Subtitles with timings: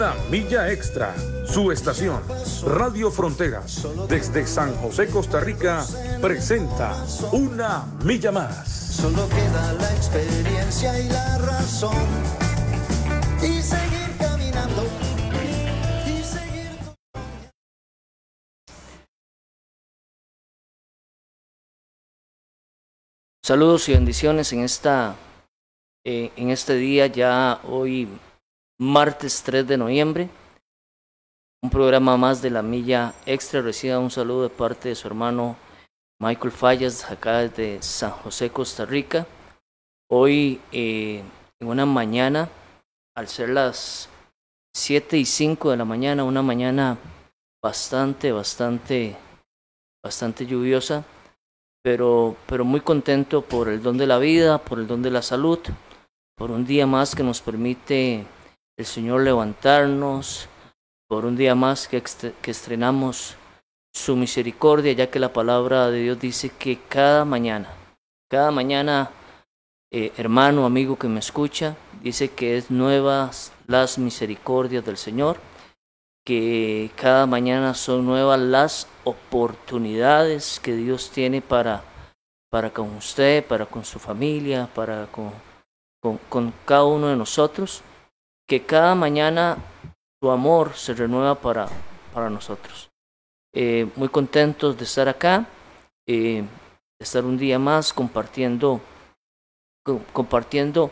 [0.00, 1.14] Una milla extra.
[1.44, 2.22] Su estación,
[2.64, 5.84] Radio Fronteras, desde San José, Costa Rica,
[6.22, 8.66] presenta Una milla más.
[8.66, 11.94] Solo queda la experiencia y la razón.
[13.42, 14.84] Y seguir caminando.
[16.06, 16.70] Y seguir.
[23.44, 25.14] Saludos y bendiciones en esta
[26.06, 28.08] eh, en este día ya hoy
[28.80, 30.30] martes 3 de noviembre.
[31.62, 33.60] Un programa más de la milla extra.
[33.60, 35.56] Reciba un saludo de parte de su hermano
[36.18, 39.26] Michael Fallas, acá desde San José, Costa Rica.
[40.10, 41.22] Hoy, eh,
[41.60, 42.48] en una mañana,
[43.14, 44.08] al ser las
[44.74, 46.96] 7 y 5 de la mañana, una mañana
[47.62, 49.14] bastante, bastante,
[50.02, 51.04] bastante lluviosa,
[51.82, 55.20] pero, pero muy contento por el don de la vida, por el don de la
[55.20, 55.58] salud,
[56.34, 58.24] por un día más que nos permite
[58.76, 60.48] el Señor levantarnos
[61.10, 62.00] por un día más que,
[62.46, 63.36] estrenamos
[63.92, 67.68] su misericordia, ya que la palabra de Dios dice que cada mañana,
[68.30, 69.10] cada mañana,
[69.90, 75.38] eh, hermano, amigo que me escucha, dice que es nuevas las misericordias del Señor,
[76.24, 81.82] que cada mañana son nuevas las oportunidades que Dios tiene para,
[82.50, 85.32] para con usted, para con su familia, para con,
[86.28, 87.82] con cada uno de nosotros
[88.50, 89.58] que cada mañana
[90.20, 91.68] tu amor se renueva para,
[92.12, 92.90] para nosotros.
[93.54, 95.46] Eh, muy contentos de estar acá,
[96.04, 98.80] eh, de estar un día más compartiendo,
[100.12, 100.90] compartiendo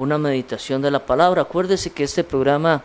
[0.00, 1.42] una meditación de la palabra.
[1.42, 2.82] Acuérdese que este programa,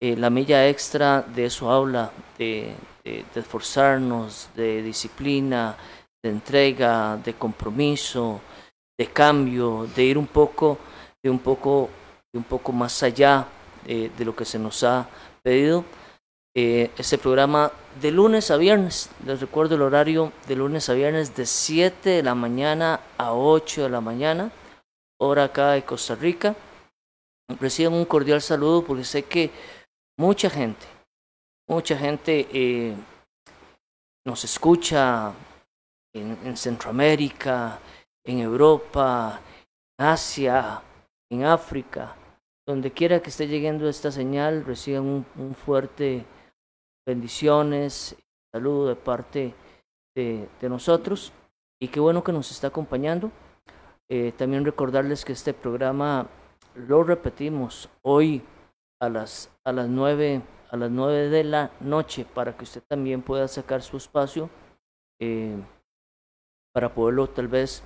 [0.00, 5.76] eh, La Milla Extra, de eso habla, de, de, de esforzarnos, de disciplina,
[6.22, 8.40] de entrega, de compromiso,
[8.96, 10.78] de cambio, de ir un poco,
[11.20, 11.90] de un poco
[12.34, 13.46] un poco más allá
[13.86, 15.08] eh, de lo que se nos ha
[15.42, 15.84] pedido.
[16.54, 21.34] Eh, este programa de lunes a viernes, les recuerdo el horario de lunes a viernes
[21.36, 24.50] de 7 de la mañana a 8 de la mañana,
[25.20, 26.54] hora acá de Costa Rica.
[27.60, 29.50] Reciban un cordial saludo porque sé que
[30.18, 30.86] mucha gente,
[31.68, 32.94] mucha gente eh,
[34.26, 35.32] nos escucha
[36.12, 37.78] en, en Centroamérica,
[38.24, 39.40] en Europa,
[39.98, 40.82] Asia,
[41.30, 42.16] en África,
[42.66, 46.24] donde quiera que esté llegando esta señal, reciban un, fuerte
[47.06, 48.16] bendiciones,
[48.52, 49.54] saludo de parte
[50.14, 51.32] de, de, nosotros
[51.80, 53.30] y qué bueno que nos está acompañando.
[54.10, 56.28] Eh, también recordarles que este programa
[56.74, 58.42] lo repetimos hoy
[59.00, 63.22] a las, a las 9 a las 9 de la noche para que usted también
[63.22, 64.50] pueda sacar su espacio
[65.20, 65.56] eh,
[66.72, 67.82] para poderlo tal vez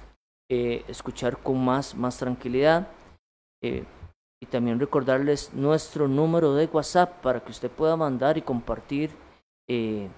[0.50, 2.88] eh, escuchar con más, más tranquilidad.
[3.62, 3.84] Eh,
[4.42, 9.12] y también recordarles nuestro número de WhatsApp para que usted pueda mandar y compartir
[9.68, 10.08] eh,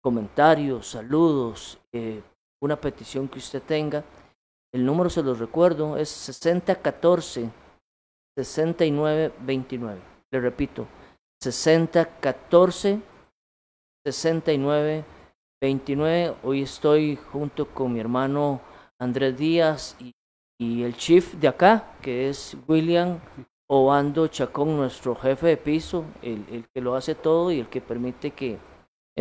[0.00, 2.22] comentarios, saludos, eh,
[2.62, 4.04] una petición que usted tenga.
[4.72, 7.50] El número se los recuerdo, es 6014
[8.38, 10.00] 6929.
[10.30, 10.86] Le repito,
[11.42, 13.00] 6014
[14.06, 16.36] 6929.
[16.44, 18.60] Hoy estoy junto con mi hermano
[18.98, 20.14] Andrés Díaz y
[20.60, 23.18] y el chief de acá, que es William
[23.66, 27.80] Obando Chacón, nuestro jefe de piso, el, el, que lo hace todo y el que
[27.80, 28.58] permite que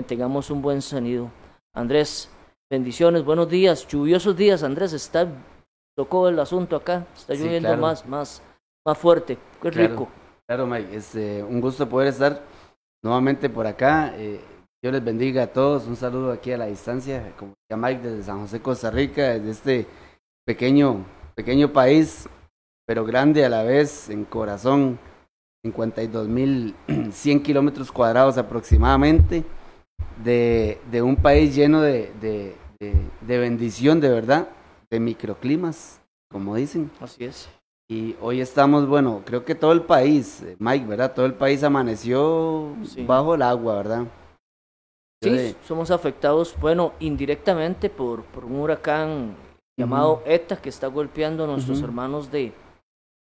[0.06, 1.32] tengamos un buen sonido.
[1.74, 2.30] Andrés,
[2.70, 5.30] bendiciones, buenos días, lluviosos días, Andrés, está,
[5.96, 7.82] tocó el asunto acá, está lloviendo sí, claro.
[7.82, 8.42] más, más,
[8.86, 10.10] más fuerte, qué claro, rico.
[10.46, 12.42] Claro, Mike, es este, un gusto poder estar
[13.02, 14.14] nuevamente por acá.
[14.18, 14.42] Eh,
[14.82, 18.24] Dios les bendiga a todos, un saludo aquí a la distancia, como decía Mike, desde
[18.24, 19.88] San José, Costa Rica, desde este
[20.46, 21.06] pequeño
[21.40, 22.28] pequeño país,
[22.86, 25.00] pero grande a la vez en corazón,
[25.66, 29.46] 52.100 kilómetros cuadrados aproximadamente,
[30.22, 32.58] de, de, un país lleno de, de,
[33.22, 34.50] de, bendición, de verdad,
[34.90, 36.92] de microclimas, como dicen.
[37.00, 37.48] Así es.
[37.90, 41.14] Y hoy estamos, bueno, creo que todo el país, Mike, ¿verdad?
[41.14, 43.06] Todo el país amaneció sí.
[43.06, 44.08] bajo el agua, ¿verdad?
[45.24, 49.38] Sí, somos afectados, bueno, indirectamente por, por un huracán
[49.80, 50.22] llamado.
[50.26, 51.86] ETA que está golpeando a nuestros uh -huh.
[51.86, 52.54] hermanos de,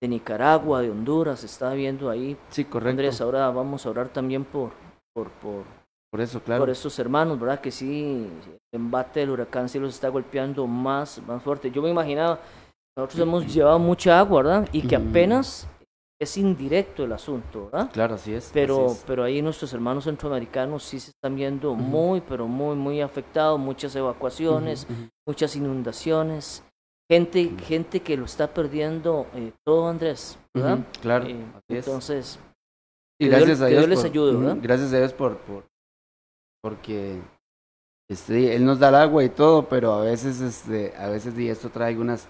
[0.02, 2.38] de, Nicaragua, de Honduras, está viendo ahí.
[2.50, 2.90] Sí, correcto.
[2.90, 4.72] Andrés, ahora vamos a orar también por,
[5.14, 5.64] por, por,
[6.12, 6.62] por eso, claro.
[6.64, 7.62] Por estos hermanos, ¿verdad?
[7.62, 11.72] Que sí, el embate del huracán sí los está golpeando más, más fuerte.
[11.72, 12.40] Yo me imaginaba,
[12.98, 14.70] nosotros hemos llevado mucha agua, ¿verdad?
[14.72, 15.68] Y que apenas
[16.22, 17.90] es indirecto el asunto, ¿verdad?
[17.92, 18.50] Claro, así es.
[18.54, 19.04] Pero, así es.
[19.08, 21.80] pero ahí nuestros hermanos centroamericanos sí se están viendo uh -huh.
[21.80, 25.10] muy, pero muy, muy afectados, muchas evacuaciones, uh -huh.
[25.26, 26.64] muchas inundaciones,
[27.10, 27.60] gente, uh -huh.
[27.62, 30.80] gente que lo está perdiendo eh, todo, Andrés, ¿verdad?
[31.02, 31.26] Claro.
[31.26, 32.38] Eh, entonces,
[33.22, 33.80] Y gracias Dios- a Dios.
[33.80, 34.58] Dios les por- ayude, ¿verdad?
[34.62, 35.64] Gracias a Dios por, por
[36.62, 37.22] porque
[38.10, 41.48] este, Él nos da el agua y todo, pero a veces, este, a veces y
[41.48, 42.28] esto trae algunas,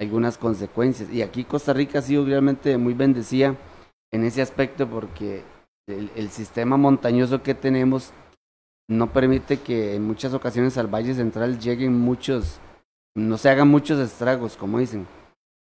[0.00, 1.10] algunas consecuencias.
[1.12, 3.56] Y aquí Costa Rica ha sido realmente muy bendecida
[4.12, 5.42] en ese aspecto porque
[5.88, 8.12] el, el sistema montañoso que tenemos
[8.88, 12.60] no permite que en muchas ocasiones al Valle Central lleguen muchos,
[13.16, 15.06] no se hagan muchos estragos, como dicen.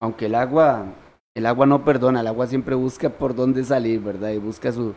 [0.00, 0.84] Aunque el agua,
[1.34, 4.30] el agua no perdona, el agua siempre busca por dónde salir, ¿verdad?
[4.30, 4.94] Y busca su,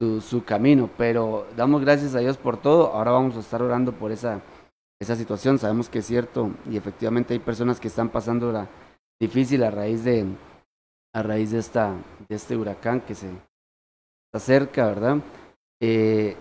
[0.00, 0.88] su, su camino.
[0.96, 2.92] Pero damos gracias a Dios por todo.
[2.92, 4.40] Ahora vamos a estar orando por esa,
[5.00, 5.58] esa situación.
[5.58, 8.68] Sabemos que es cierto y efectivamente hay personas que están pasando la
[9.20, 10.26] difícil a raíz de
[11.14, 11.94] a raíz de esta
[12.28, 13.28] de este huracán que se
[14.26, 15.18] está cerca, ¿verdad?
[15.80, 16.36] Eh,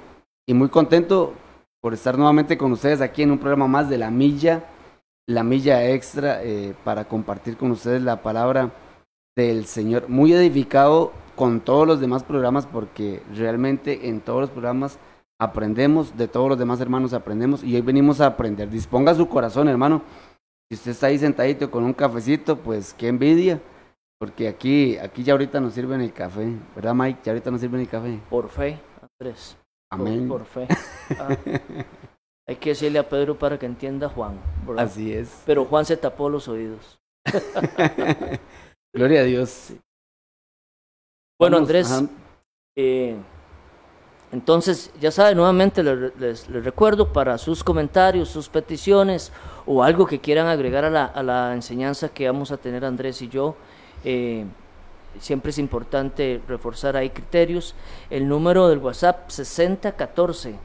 [0.47, 1.33] y muy contento
[1.81, 4.65] por estar nuevamente con ustedes aquí en un programa más de la milla,
[5.27, 8.71] la milla extra, eh, para compartir con ustedes la palabra
[9.35, 10.09] del Señor.
[10.09, 14.97] Muy edificado con todos los demás programas porque realmente en todos los programas
[15.39, 18.69] aprendemos, de todos los demás hermanos aprendemos y hoy venimos a aprender.
[18.69, 20.01] Disponga su corazón, hermano.
[20.69, 23.61] Si usted está ahí sentadito con un cafecito, pues qué envidia.
[24.19, 27.19] Porque aquí, aquí ya ahorita nos sirven el café, ¿verdad Mike?
[27.23, 28.19] Ya ahorita nos sirven el café.
[28.29, 28.79] Por fe,
[29.19, 29.55] Andrés.
[29.91, 30.27] Amén.
[30.27, 30.67] Por, fe.
[31.19, 31.37] Ah,
[32.47, 34.39] hay que decirle a Pedro para que entienda a Juan.
[34.65, 34.85] ¿verdad?
[34.85, 35.43] Así es.
[35.45, 36.99] Pero Juan se tapó los oídos.
[38.93, 39.73] Gloria a Dios.
[41.39, 42.03] Bueno, Andrés,
[42.75, 43.15] eh,
[44.31, 49.31] entonces, ya sabe, nuevamente le- les, recuerdo para sus comentarios, sus peticiones
[49.65, 53.21] o algo que quieran agregar a la, a la enseñanza que vamos a tener Andrés
[53.21, 53.55] y yo.
[54.03, 54.45] eh,
[55.19, 57.73] siempre es importante reforzar ahí criterios.
[58.09, 60.55] El número del WhatsApp 6014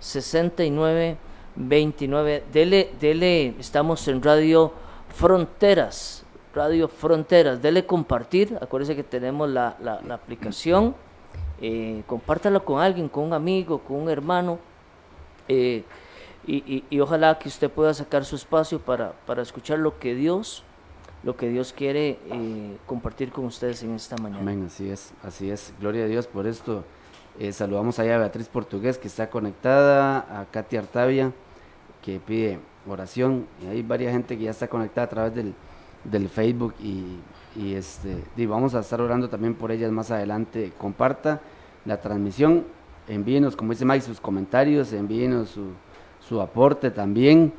[0.00, 2.42] 6929.
[2.52, 4.72] Dele, dele, estamos en Radio
[5.14, 6.24] Fronteras.
[6.54, 7.62] Radio Fronteras.
[7.62, 8.58] Dele compartir.
[8.60, 10.94] Acuérdese que tenemos la, la- la aplicación.
[11.62, 14.58] Eh, compártala con alguien, con un amigo, con un hermano.
[15.48, 15.84] eh,
[16.44, 20.64] y ojalá que usted pueda sacar su espacio para, para escuchar lo que Dios,
[21.22, 24.40] lo que Dios quiere eh, compartir con ustedes en esta mañana.
[24.40, 25.72] Amén, así es, así es.
[25.80, 26.82] Gloria a Dios por esto.
[27.38, 31.32] Eh, saludamos allá a Beatriz Portugués que está conectada, a Katy Artavia
[32.04, 33.46] que pide oración.
[33.62, 35.54] Y hay varias gente que ya está conectada a través del,
[36.02, 37.20] del Facebook y,
[37.54, 40.72] y este, y vamos a estar orando también por ellas más adelante.
[40.76, 41.40] Comparta
[41.84, 42.64] la transmisión,
[43.08, 45.66] envíenos, como dice Mike, sus comentarios, envíenos su,
[46.20, 47.52] su aporte también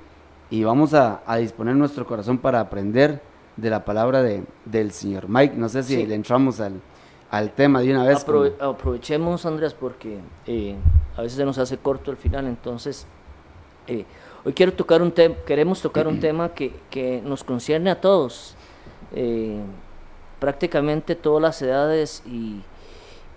[0.50, 3.22] y vamos a, a disponer nuestro corazón para aprender
[3.58, 5.28] de la palabra de, del Señor.
[5.30, 6.06] Mike, no sé si Sí.
[6.08, 6.80] le entramos al,
[7.30, 8.26] al tema de una vez.
[8.26, 10.76] Aprove- como- aprovechemos, Andrés, porque eh,
[11.18, 13.06] a veces se nos hace corto el final, entonces
[13.88, 14.06] eh,
[14.46, 15.12] hoy quiero tocar un
[15.46, 18.56] queremos tocar un tema que, que nos concierne a todos,
[19.14, 19.60] eh,
[20.40, 22.62] prácticamente todas las edades y,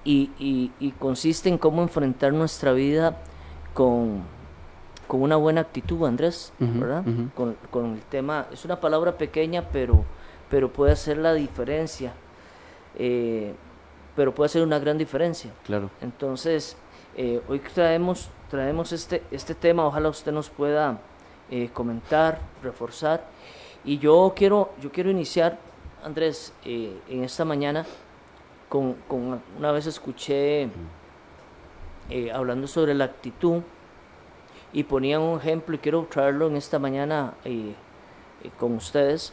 [0.07, 3.17] y, y- y consiste en cómo enfrentar nuestra vida
[3.75, 4.23] con,
[5.09, 7.05] con una buena actitud, Andrés, ¿verdad?
[7.35, 10.05] Con, con el tema, es una palabra pequeña, pero,
[10.49, 12.13] pero puede hacer la diferencia.
[12.99, 13.55] eh,
[14.15, 15.51] pero puede hacer una gran diferencia.
[15.67, 15.91] Claro.
[16.01, 16.75] Entonces,
[17.19, 20.99] eh, hoy traemos, traemos este, este tema, ojalá usted nos pueda
[21.51, 23.25] eh, comentar, reforzar.
[23.85, 25.59] Y yo quiero, yo quiero iniciar,
[26.03, 27.85] Andrés, en esta mañana,
[28.69, 30.69] con, con una vez escuché
[32.09, 33.63] eh, hablando sobre la actitud
[34.73, 37.75] y ponían un ejemplo y quiero traerlo en esta mañana eh,
[38.45, 39.33] eh, con ustedes,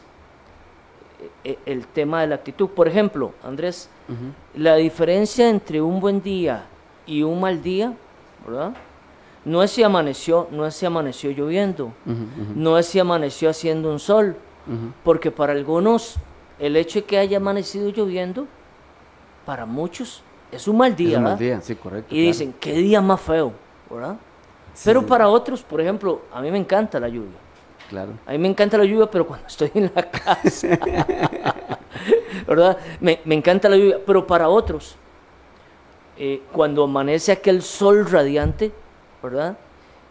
[1.64, 2.68] el tema de la actitud.
[2.68, 3.88] Por ejemplo, Andrés,
[4.54, 6.66] la diferencia entre un buen día
[7.06, 7.94] y un mal día,
[8.46, 8.74] ¿verdad?
[9.44, 11.92] No es si amaneció, no es si amaneció lloviendo,
[12.54, 14.36] no es si amaneció haciendo un sol,
[15.02, 16.16] porque para algunos
[16.58, 18.46] el hecho de que haya amanecido lloviendo,
[19.44, 21.38] para muchos es un mal día, Es un mal ¿verdad?
[21.56, 22.14] día, sí, correcto.
[22.14, 22.26] Y claro.
[22.28, 23.52] dicen, qué día más feo,
[23.90, 24.16] ¿verdad?
[24.72, 27.38] Sí, Pero sí, para otros, por ejemplo, a mí me encanta la lluvia.
[27.88, 28.12] Claro.
[28.26, 30.78] A mí me encanta la lluvia, pero cuando estoy en la casa,
[32.46, 32.78] ¿verdad?
[33.00, 34.96] Me, me encanta la lluvia, pero para otros,
[36.16, 38.72] eh, cuando amanece aquel sol radiante,
[39.22, 39.56] ¿verdad?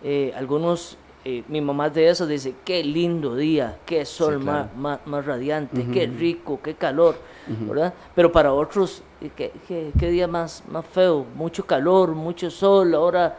[0.04, 4.66] Eh, algunos, eh, mi mamá de esas dice, qué lindo día, qué sol Sí, más,
[4.68, 4.78] claro.
[4.78, 7.18] más, más radiante, qué rico, qué calor.
[7.48, 7.94] ¿verdad?
[8.16, 9.04] Pero para otros,
[9.36, 13.38] qué, qué- qué día más, más feo, mucho calor, mucho sol, ahora...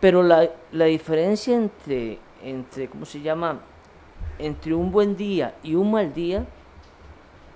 [0.00, 3.58] Pero la, la diferencia entre, entre, ¿cómo se llama?
[4.38, 6.44] Entre un buen día y un mal día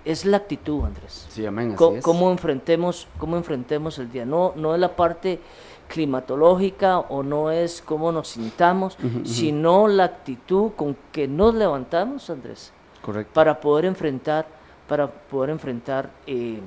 [0.05, 1.27] es la actitud, Andrés.
[1.31, 2.03] Sí, amén, así Co- es.
[2.05, 5.41] cómo enfrentemos cómo enfrentemos el día no no es la parte
[5.89, 12.73] climatológica o no es cómo nos sintamos sino la actitud con que nos levantamos Andrés
[13.03, 13.33] Correcto.
[13.35, 14.47] para poder enfrentar
[14.89, 16.61] para poder enfrentar eh,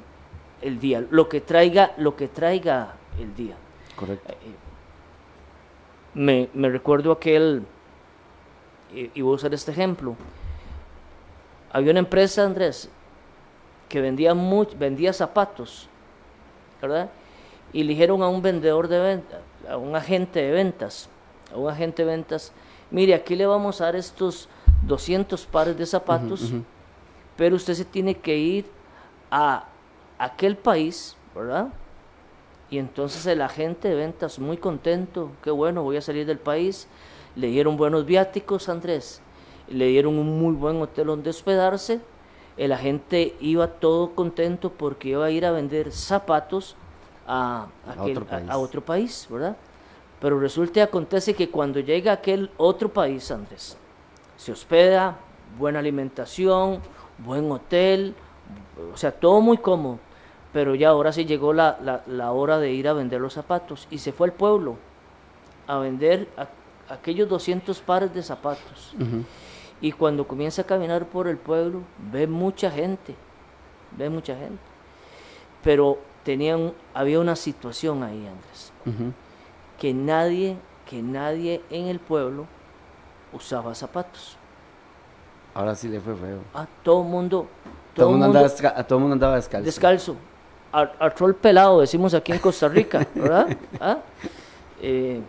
[0.61, 3.55] el día, lo que traiga, lo que traiga el día.
[3.97, 4.33] Correcto.
[6.13, 7.63] Me, me recuerdo aquel,
[8.95, 10.15] y, y voy a usar este ejemplo.
[11.73, 12.89] Había una empresa, Andrés,
[13.93, 15.87] que vendía, much- vendía zapatos,
[16.81, 17.11] ¿verdad?
[17.71, 21.09] Y le dijeron a un vendedor de ventas, a un agente de ventas,
[21.53, 22.51] a un agente de ventas,
[22.89, 24.49] mire, aquí le vamos a dar estos
[24.87, 26.51] 200 pares de zapatos,
[27.37, 28.65] pero usted se tiene que ir
[29.29, 29.65] a
[30.17, 31.67] aquel país, ¿verdad?
[32.71, 36.87] Y entonces el agente de ventas muy contento, qué bueno, voy a salir del país.
[37.35, 39.21] Le dieron buenos viáticos, Andrés.
[39.69, 41.99] Le dieron un muy buen hotel donde hospedarse.
[42.57, 46.75] El agente iba todo contento porque iba a ir a vender zapatos
[47.27, 48.49] a, aquel- otro país.
[48.49, 49.55] a otro país, ¿verdad?
[50.19, 53.77] Pero resulta y acontece que cuando llega a aquel otro país, Andrés,
[54.37, 55.17] se hospeda,
[55.57, 56.79] buena alimentación,
[57.17, 58.13] buen hotel,
[58.93, 59.99] o sea, todo muy cómodo.
[60.53, 63.87] Pero ya ahora sí llegó la, la- la hora de ir a vender los zapatos
[63.89, 64.77] y se fue al pueblo
[65.65, 68.93] a vender a- aquellos 200 pares de zapatos.
[69.83, 73.15] Y cuando comienza a caminar por el pueblo, ve mucha gente,
[73.97, 74.57] ve mucha gente.
[75.61, 78.71] Pero tenían, había una situación ahí, Andrés,
[79.77, 80.55] que nadie,
[80.89, 82.45] que nadie en el pueblo
[83.33, 84.37] usaba zapatos.
[85.53, 86.39] Ahora sí le fue feo.
[86.53, 87.47] Ah, todo el mundo,
[87.93, 89.65] Todo mundo andaba, desca- todo mundo andaba descalzo.
[89.65, 90.15] descalzo.
[90.71, 93.55] Artró el pelado, decimos aquí en Costa Rica, ¿verdad?
[93.81, 93.97] ¿Ah?
[94.81, 95.21] Eh,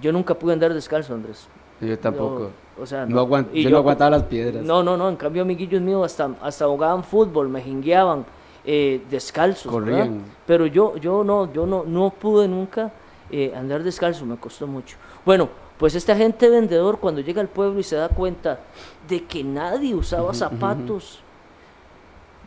[0.00, 1.48] yo nunca pude andar descalzo, Andrés.
[1.82, 2.50] Yo tampoco.
[2.76, 4.64] No, o sea, No aguant- y yo no aguantaba las piedras.
[4.64, 5.08] No, no, no.
[5.08, 8.24] En cambio, amiguillos míos hasta, hasta jugaban fútbol, me jingueaban
[8.64, 9.72] eh, descalzos.
[9.72, 9.98] ¿verdad?
[10.04, 10.22] Corrían.
[10.46, 12.92] Pero yo, yo no, yo no, no pude nunca
[13.30, 14.96] eh, andar descalzo, me costó mucho.
[15.24, 15.48] Bueno,
[15.78, 18.60] pues este agente vendedor cuando llega al pueblo y se da cuenta
[19.08, 21.18] de que nadie usaba zapatos,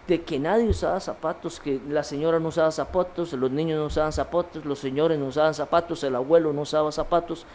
[0.08, 4.14] de que nadie usaba zapatos, que la señora no usaba zapatos, los niños no usaban
[4.14, 7.46] zapatos, los señores no usaban zapatos, el abuelo no usaba zapatos,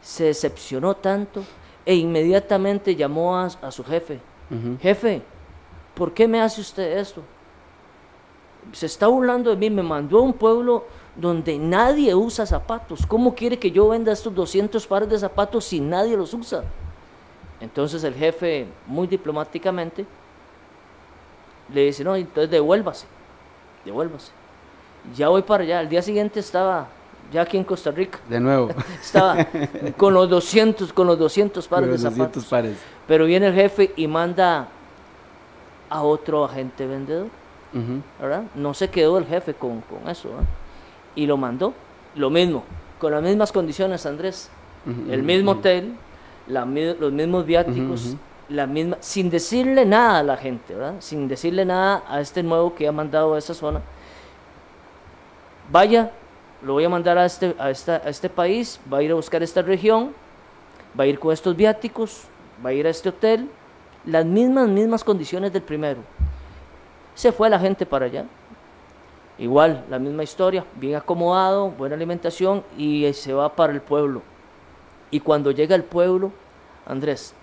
[0.00, 1.42] se decepcionó tanto
[1.84, 4.20] e inmediatamente llamó a, a su jefe.
[4.80, 5.22] Jefe,
[5.94, 7.22] ¿por qué me hace usted esto?
[8.72, 13.06] Se está burlando de mí, me mandó a un pueblo donde nadie usa zapatos.
[13.06, 16.64] ¿Cómo quiere que yo venda estos 200 pares de zapatos si nadie los usa?
[17.60, 20.04] Entonces el jefe, muy diplomáticamente,
[21.72, 23.06] le dice, no, entonces devuélvase,
[23.84, 24.32] devuélvase.
[25.14, 26.88] Ya voy para allá, al día siguiente estaba
[27.32, 28.68] ya aquí en Costa Rica, De nuevo.
[29.00, 29.46] estaba
[29.96, 32.46] con los 200, con los 200 pares Con de los 200 zapatos.
[32.50, 32.78] pares.
[33.06, 34.68] Pero viene el jefe y manda
[35.88, 37.28] a otro agente vendedor.
[38.20, 38.42] ¿verdad?
[38.56, 40.44] No se quedó el jefe con, con eso, ¿verdad?
[41.14, 41.72] Y lo mandó,
[42.16, 42.64] lo mismo,
[42.98, 44.50] con las mismas condiciones, Andrés.
[45.08, 45.94] El mismo hotel,
[46.48, 48.16] la los mismos viáticos,
[48.48, 50.94] la misma, sin decirle nada a la gente, ¿verdad?
[50.98, 53.82] Sin decirle nada a este nuevo que ha mandado a esa zona.
[55.70, 56.10] Vaya,
[56.62, 59.14] lo voy a mandar a este, a, esta, a este país, va a ir a
[59.14, 60.12] buscar esta región,
[60.98, 62.24] va a ir con estos viáticos,
[62.64, 63.48] va a ir a este hotel,
[64.04, 66.00] las mismas, mismas condiciones del primero.
[67.14, 68.24] Se fue la gente para allá.
[69.38, 74.22] Igual, la misma historia, bien acomodado, buena alimentación y se va para el pueblo.
[75.10, 76.30] Y cuando llega al pueblo,
[76.86, 77.34] Andrés,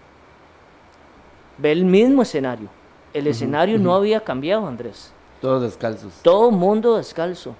[1.57, 2.69] ve el mismo escenario.
[3.13, 5.11] El escenario no había cambiado, Andrés.
[5.41, 6.13] Todos descalzos.
[6.21, 7.55] Todo mundo descalzo.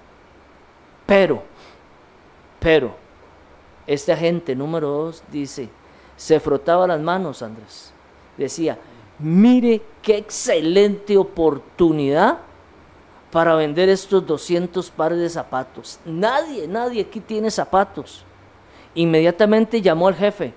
[1.08, 1.42] Pero,
[2.60, 2.94] pero,
[3.86, 5.70] este agente número dos dice,
[6.18, 7.94] se frotaba las manos, Andrés.
[8.36, 8.76] Decía,
[9.18, 12.40] mire qué excelente oportunidad
[13.32, 15.98] para vender estos 200 pares de zapatos.
[16.04, 18.22] Nadie, nadie aquí tiene zapatos.
[18.94, 20.52] Inmediatamente llamó al jefe,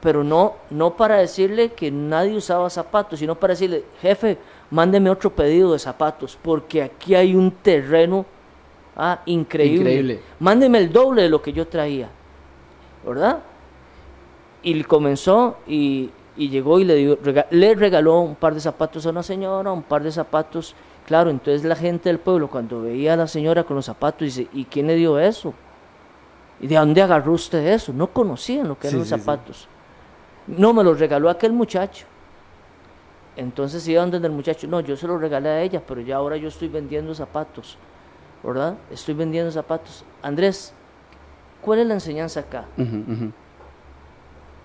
[0.00, 4.36] pero no, no para decirle que nadie usaba zapatos, sino para decirle, jefe,
[4.68, 8.26] mándeme otro pedido de zapatos, porque aquí hay un terreno
[8.96, 9.78] ah, increíble.
[9.90, 10.20] Increíble.
[10.40, 12.08] Mándeme el doble de lo que yo traía,
[13.06, 13.40] ¿verdad?
[14.62, 19.06] Y comenzó y, y llegó y le, dio- rega- le regaló un par de zapatos
[19.06, 20.74] a una señora, un par de zapatos.
[21.06, 24.48] Claro, entonces la gente del pueblo cuando veía a la señora con los zapatos dice,
[24.52, 25.54] ¿y quién le dio eso?
[26.58, 27.92] ¿Y de dónde agarró usted eso?
[27.92, 29.20] No conocían lo que eran Sí, los sí, sí.
[29.20, 29.68] zapatos.
[30.48, 32.06] No, me los regaló aquel muchacho.
[33.36, 36.36] Entonces iban donde el muchacho, no, yo se los regalé a ella, pero ya ahora
[36.38, 37.76] yo estoy vendiendo zapatos,
[38.42, 38.76] ¿verdad?
[38.90, 40.04] Estoy vendiendo zapatos.
[40.22, 40.72] Andrés,
[41.60, 42.64] ¿cuál es la enseñanza acá?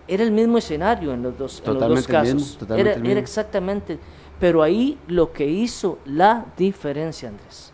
[0.07, 2.57] Era el mismo escenario en los dos, en los dos mismo, casos.
[2.57, 3.99] totalmente era, exactamente.
[4.39, 7.71] Pero ahí lo que hizo la diferencia, Andrés,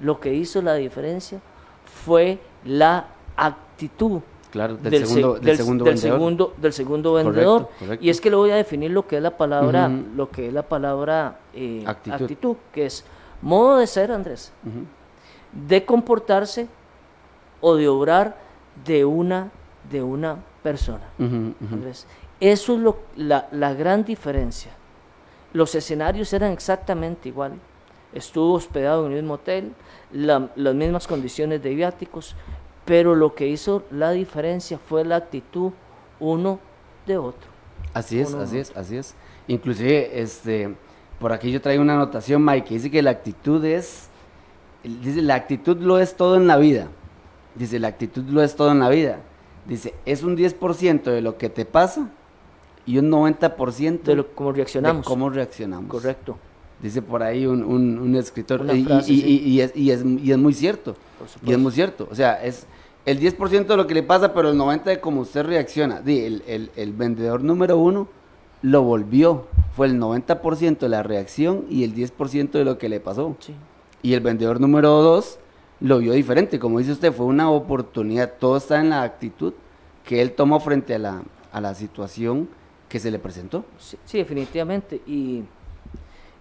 [0.00, 1.40] lo que hizo la diferencia
[2.04, 4.20] fue la actitud
[4.50, 6.18] Claro, del, se- segundo, del, segundo del vendedor.
[6.18, 7.68] segundo- del segundo Correcto, vendedor.
[7.78, 8.04] correcto.
[8.04, 10.52] Y es que le voy a definir lo que es la palabra, lo que es
[10.52, 12.20] la palabra eh, Actitud.
[12.22, 12.56] actitud.
[12.72, 13.04] que es
[13.40, 14.52] modo de ser, Andrés.
[15.52, 16.66] De comportarse
[17.60, 18.36] o de obrar
[18.84, 19.50] de una,
[19.90, 21.04] de una persona.
[22.40, 24.72] Eso es lo, la, la gran diferencia.
[25.52, 27.52] Los escenarios eran exactamente igual.
[28.12, 29.72] Estuvo hospedado en el mismo hotel,
[30.12, 32.34] la- las mismas condiciones de viáticos,
[32.84, 35.70] pero lo que hizo la diferencia fue la actitud
[36.20, 36.58] uno
[37.06, 37.50] de otro.
[37.94, 39.14] Así es, así es, así es.
[39.46, 40.74] Inclusive, este,
[41.20, 44.08] por aquí yo traigo una anotación, Mike, que dice que la actitud es,
[44.84, 46.88] dice, la actitud lo es todo en la vida.
[47.54, 49.20] Dice, la actitud lo es todo en la vida.
[49.66, 52.08] Dice, es un 10% de lo que te pasa
[52.86, 55.02] y un 90% De lo, cómo reaccionamos.
[55.04, 55.90] de cómo reaccionamos.
[55.90, 56.36] Correcto,
[56.80, 58.66] Dice por ahí un, un- un escritor.
[58.74, 59.24] Y, frase, y- sí.
[59.44, 60.96] y- y es, y, es, y es muy cierto.
[61.46, 62.08] Y es muy cierto.
[62.10, 62.66] O sea, es
[63.06, 66.02] el 10% de lo que le pasa, pero el 90% de cómo usted reacciona.
[66.04, 68.08] El, el- el vendedor número uno
[68.62, 69.46] lo volvió.
[69.76, 73.36] Fue el 90% de la reacción y el 10% de lo que le pasó.
[73.38, 73.54] Sí.
[74.02, 75.38] Y el vendedor número dos
[75.80, 76.58] lo vio diferente.
[76.58, 78.32] Como dice usted, fue una oportunidad.
[78.38, 79.52] Todo está en la actitud
[80.04, 82.48] que él tomó frente a la, a la situación
[82.88, 83.64] que se le presentó.
[83.78, 85.00] Sí, sí, definitivamente.
[85.06, 85.44] Y,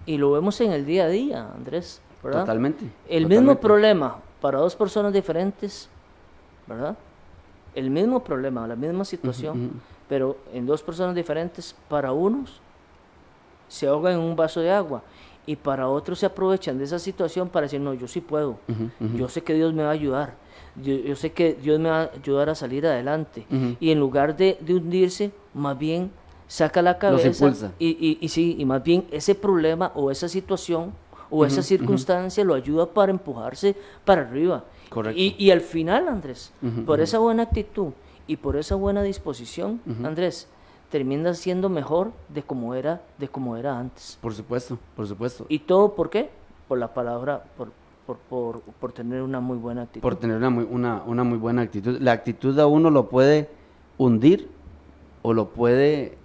[0.06, 2.02] y lo vemos en el día a día, Andrés.
[2.24, 2.42] ¿verdad?
[2.42, 2.84] Totalmente.
[2.84, 3.36] El totalmente.
[3.36, 5.90] mismo problema para dos personas diferentes,
[6.68, 6.98] ¿verdad?
[7.74, 9.72] El mismo problema, la misma situación,
[10.10, 12.60] pero en dos personas diferentes, para unos
[13.70, 15.02] se ahogan en un vaso de agua
[15.52, 18.58] y para otros se aprovechan de esa situación para decir, no, yo sí puedo,
[19.16, 20.36] yo sé que Dios me va a ayudar,
[20.82, 23.46] yo, yo sé que Dios me va a ayudar a salir adelante.
[23.80, 26.12] Y en lugar de, de hundirse, más bien
[26.48, 27.28] saca la cabeza
[27.80, 30.94] y, y, y sí, y más bien ese problema o esa situación
[31.30, 34.64] o esa circunstancia lo ayuda para empujarse para arriba.
[34.90, 35.20] Correcto.
[35.20, 36.52] Y, y al final, Andrés,
[36.86, 37.92] por esa buena actitud
[38.28, 40.48] y por esa buena disposición, Andrés,
[40.92, 44.20] termina siendo mejor de como era, de como era antes.
[44.22, 45.46] Por supuesto, por supuesto.
[45.50, 46.30] ¿Y todo por qué?
[46.68, 47.72] Por la palabra, por,
[48.06, 50.02] por, por, por tener una muy buena actitud.
[50.02, 52.00] Por tener una muy, una, una muy buena actitud.
[52.00, 53.50] La actitud a uno lo puede
[53.98, 54.50] hundir
[55.22, 56.18] o lo puede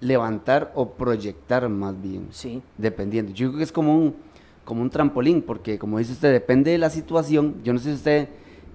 [0.00, 2.28] levantar o proyectar más bien.
[2.30, 3.32] Sí, Dependiendo.
[3.32, 4.14] Yo creo que es como un,
[4.64, 7.56] como un trampolín, porque como dice usted, depende de la situación.
[7.64, 8.28] Yo no sé si usted, eh,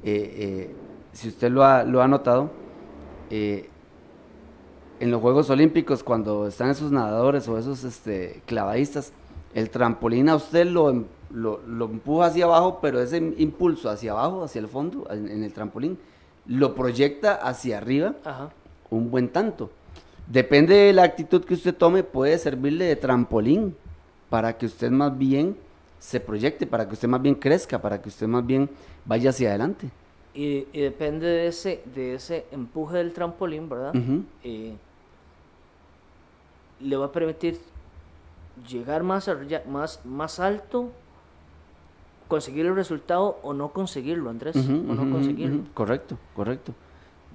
[0.03, 0.75] eh,
[1.13, 2.49] si usted lo ha, lo ha notado,
[3.29, 3.69] eh,
[4.99, 9.13] en los Juegos Olímpicos, cuando están esos nadadores o esos este, clavadistas,
[9.53, 14.11] el trampolín a usted lo, em- lo, lo empuja hacia abajo, pero ese impulso hacia
[14.11, 15.97] abajo, hacia el fondo, en, en el trampolín,
[16.45, 18.49] lo proyecta hacia arriba ajá.
[18.89, 19.69] un buen tanto.
[20.27, 23.75] Depende de la actitud que usted tome, puede servirle de trampolín
[24.29, 25.57] para que usted más bien
[25.99, 28.69] se proyecte, para que usted más bien crezca, para que usted más bien
[29.05, 29.89] vaya hacia adelante.
[30.33, 33.93] Y, y depende de ese, de ese empuje del trampolín, ¿verdad?
[36.79, 37.59] Le va a permitir
[38.67, 39.29] llegar más,
[39.67, 40.89] más, más alto,
[42.27, 45.65] conseguir el resultado o no conseguirlo, Andrés, o no.
[45.73, 46.73] Correcto, correcto.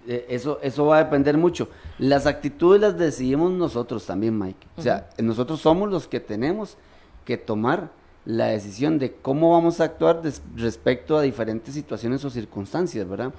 [0.07, 1.68] Eh, eso, eso va a depender mucho.
[1.98, 4.66] Las actitudes las decidimos nosotros también, Mike.
[4.76, 6.76] O sea, nosotros somos los que tenemos
[7.24, 7.90] que tomar
[8.26, 10.22] la decisión de cómo vamos a actuar
[10.57, 13.33] respecto a diferentes situaciones o circunstancias, ¿verdad?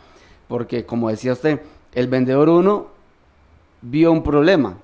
[0.47, 1.61] Porque, como decía usted,
[1.93, 2.87] el vendedor 1
[3.81, 4.77] vio un problema.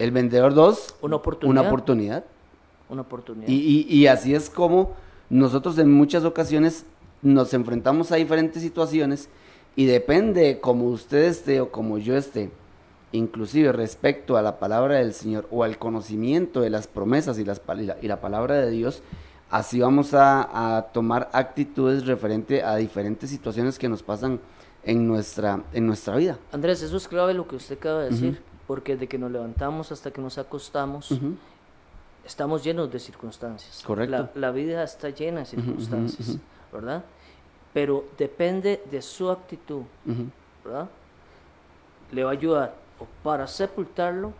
[0.00, 1.60] El vendedor 2, Una oportunidad.
[1.60, 2.24] Una oportunidad.
[2.88, 3.48] Una oportunidad.
[3.48, 3.54] Y,
[3.88, 4.94] y- y así es como
[5.28, 6.84] nosotros en muchas ocasiones
[7.22, 9.28] nos enfrentamos a diferentes situaciones
[9.76, 12.50] y depende de cómo usted esté o como yo esté,
[13.12, 17.60] inclusive respecto a la palabra del Señor o al conocimiento de las promesas y, las,
[17.78, 19.02] y la, y la palabra de Dios,
[19.50, 24.40] así vamos a, a tomar actitudes referente a diferentes situaciones que nos pasan
[24.84, 26.38] en nuestra, en nuestra vida.
[26.52, 29.90] Andrés, eso es clave lo que usted acaba de decir, porque de que nos levantamos
[29.90, 31.34] hasta que nos acostamos, Ujú.
[32.24, 33.82] estamos llenos de circunstancias.
[33.84, 34.16] Correcto.
[34.16, 36.38] La, la vida está llena de circunstancias, ujú.
[36.74, 37.02] ¿verdad?
[37.74, 39.82] Pero depende de su actitud.
[40.64, 40.88] ¿verdad?
[42.12, 44.32] Le va a ayudar o para sepultarlo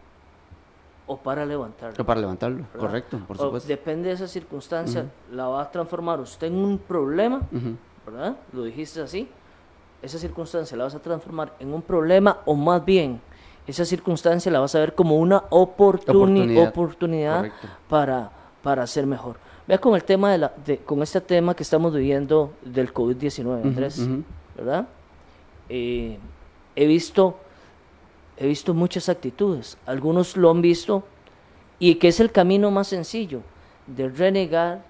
[1.08, 2.04] o para levantarlo.
[2.06, 2.78] Para levantarlo, ¿verdad?
[2.78, 3.66] correcto, por O supuesto.
[3.68, 7.40] depende de esa circunstancia, la va a transformar usted en un problema.
[8.06, 8.36] ¿verdad?
[8.52, 9.28] Lo dijiste así.
[10.00, 13.20] Esa circunstancia la vas a transformar en un problema o más bien
[13.66, 16.68] esa circunstancia la vas a ver como una oportuni- Oportunidad.
[16.68, 17.50] oportunidad,
[17.88, 18.30] para,
[18.62, 19.36] para ser mejor.
[19.68, 23.62] Vea con el tema de la, de- con este tema que estamos viviendo del COVID-19,
[23.62, 24.24] Andrés, ujú.
[24.56, 24.88] ¿verdad?
[25.68, 26.18] Eh,
[26.76, 27.36] he visto
[28.36, 29.76] he visto muchas actitudes.
[29.84, 31.04] Algunos lo han visto
[31.78, 33.42] y que es el camino más sencillo
[33.86, 34.82] de renegar,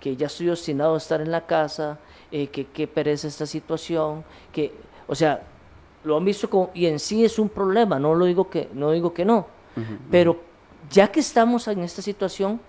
[0.00, 1.98] que ya estoy obstinado a estar en la casa,
[2.32, 4.74] eh, que, que pereza esta situación, que,
[5.06, 5.40] o sea,
[6.06, 8.92] lo han visto como, y en sí es un problema, no lo digo que, no
[8.92, 9.46] digo que no,
[10.10, 10.40] pero
[10.90, 12.60] ya que estamos en esta situación,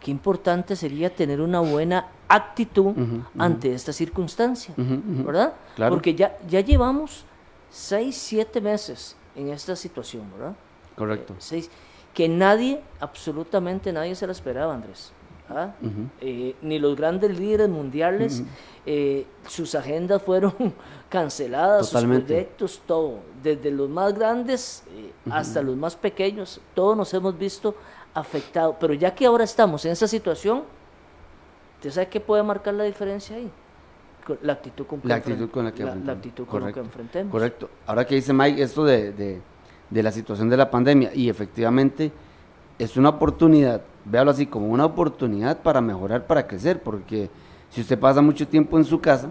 [0.00, 2.94] qué importante sería tener una buena actitud
[3.36, 5.54] ante esta circunstancia, ¿verdad?
[5.88, 7.24] Porque ya, ya llevamos
[7.70, 10.54] seis, siete meses en esta situación, ¿verdad?
[10.96, 11.32] Correcto.
[11.32, 11.70] Eh, seis,
[12.14, 15.12] que nadie, absolutamente nadie se la esperaba, Andrés.
[15.50, 15.72] ¿Ah?
[16.20, 18.42] Eh, ni los grandes líderes mundiales,
[18.86, 20.54] eh, sus agendas fueron
[21.08, 24.84] canceladas, sus proyectos, todo, desde los más grandes
[25.30, 27.74] hasta los más pequeños, todos nos hemos visto
[28.14, 28.76] afectados.
[28.80, 30.64] Pero ya que ahora estamos en esa situación,
[31.76, 33.50] ¿usted sabe qué puede marcar la diferencia ahí?
[34.42, 37.32] La actitud con, la actitud con la que, la, actitud con la que enfrentemos.
[37.32, 37.70] Correcto.
[37.86, 39.40] Ahora que dice Mike esto de
[39.90, 42.12] de la situación de la pandemia y efectivamente
[42.78, 47.30] es una oportunidad, véalo así como una oportunidad para mejorar, para crecer, porque
[47.70, 49.28] si usted pasa mucho tiempo en su casa,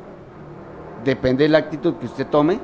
[1.04, 2.60] depende de la actitud que usted tome,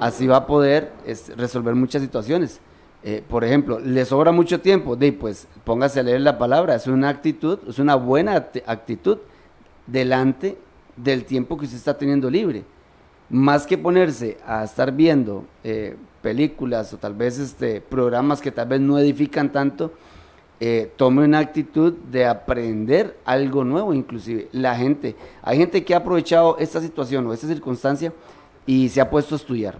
[0.00, 0.92] así va a poder
[1.36, 2.60] resolver muchas situaciones.
[3.02, 6.86] Eh, por ejemplo, le sobra mucho tiempo, de pues póngase a leer la palabra, es
[6.86, 8.34] una actitud, es una buena
[8.66, 9.18] actitud
[9.86, 10.58] delante
[10.96, 12.64] del tiempo que usted está teniendo libre.
[13.28, 18.68] Más que ponerse a estar viendo eh, películas o tal vez este, programas que tal
[18.68, 19.92] vez no edifican tanto,
[20.58, 24.48] eh, tome una actitud de aprender algo nuevo, inclusive.
[24.52, 28.12] La gente, hay gente que ha aprovechado esta situación o esta circunstancia
[28.64, 29.78] y se ha puesto a estudiar.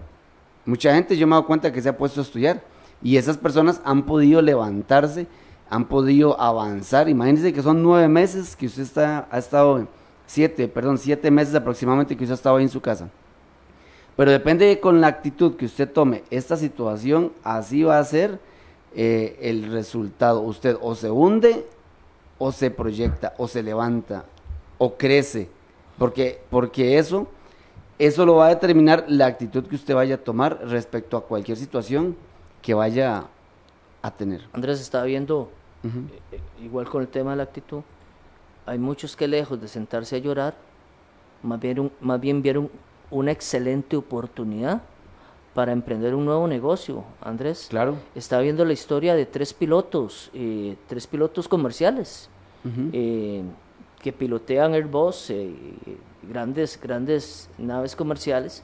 [0.65, 2.61] Mucha gente, yo me he dado cuenta que se ha puesto a estudiar
[3.01, 5.27] y esas personas han podido levantarse,
[5.69, 7.09] han podido avanzar.
[7.09, 9.87] Imagínense que son nueve meses que usted está, ha estado,
[10.25, 13.09] siete, perdón, siete meses aproximadamente que usted ha estado ahí en su casa.
[14.15, 18.39] Pero depende con la actitud que usted tome esta situación, así va a ser
[18.95, 20.41] eh, el resultado.
[20.41, 21.65] Usted o se hunde,
[22.37, 24.25] o se proyecta, o se levanta,
[24.77, 25.49] o crece.
[25.97, 27.27] Porque, porque eso,
[27.99, 31.57] eso lo va a determinar la actitud que usted vaya a tomar respecto a cualquier
[31.57, 32.15] situación
[32.61, 33.25] que vaya
[34.01, 34.41] a tener.
[34.53, 35.49] Andrés estaba viendo,
[35.83, 37.81] eh, igual con el tema de la actitud,
[38.65, 40.55] hay muchos que lejos de sentarse a llorar,
[41.41, 42.69] más bien, más bien vieron
[43.09, 44.81] una excelente oportunidad
[45.57, 47.65] para emprender un nuevo negocio, Andrés.
[47.71, 47.95] Claro.
[48.13, 52.29] Está viendo la historia de tres pilotos, eh, tres pilotos comerciales
[52.93, 53.41] eh,
[53.99, 55.55] que pilotean Airbus, eh,
[56.29, 58.61] grandes, grandes naves comerciales,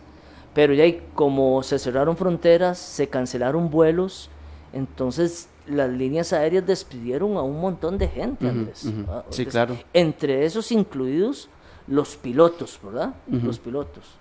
[0.54, 4.30] pero ya como se cerraron fronteras, se cancelaron vuelos,
[4.72, 8.88] entonces las líneas aéreas despidieron a un montón de gente, Andrés.
[9.10, 9.76] Ah, sí, claro.
[9.94, 11.50] Entre esos incluidos
[11.88, 13.16] los pilotos, ¿verdad?
[13.28, 14.20] Los pilotos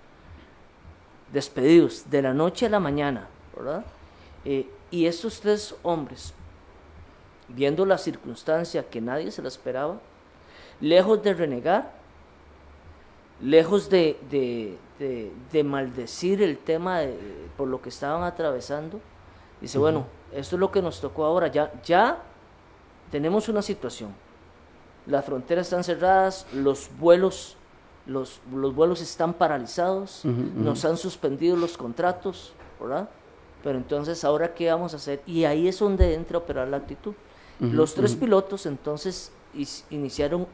[1.33, 3.83] despedidos de la noche a la mañana, ¿verdad?
[4.45, 6.33] Eh, y estos tres hombres,
[7.47, 9.99] viendo la circunstancia que nadie se la esperaba,
[10.79, 11.91] lejos de renegar,
[13.41, 17.01] lejos de, de, maldecir el tema
[17.57, 19.01] por lo que estaban atravesando,
[19.59, 22.21] dice, bueno, esto es lo que nos tocó ahora, ya, ya
[23.11, 24.13] tenemos una situación,
[25.07, 27.57] las fronteras están cerradas, los vuelos
[28.05, 33.09] los, los vuelos están paralizados, nos han suspendido los contratos, ¿verdad?
[33.63, 35.21] Pero entonces, ¿ahora qué vamos a hacer?
[35.25, 37.13] Y ahí es donde entra a operar la actitud.
[37.59, 39.31] los tres pilotos entonces
[39.89, 40.47] iniciaron,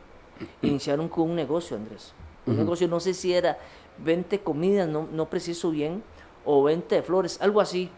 [0.61, 2.13] iniciaron con un negocio, Andrés.
[2.45, 3.57] Un negocio, no sé si era
[3.97, 6.03] vente comida, no, no preciso bien,
[6.45, 7.89] o vente de flores, algo así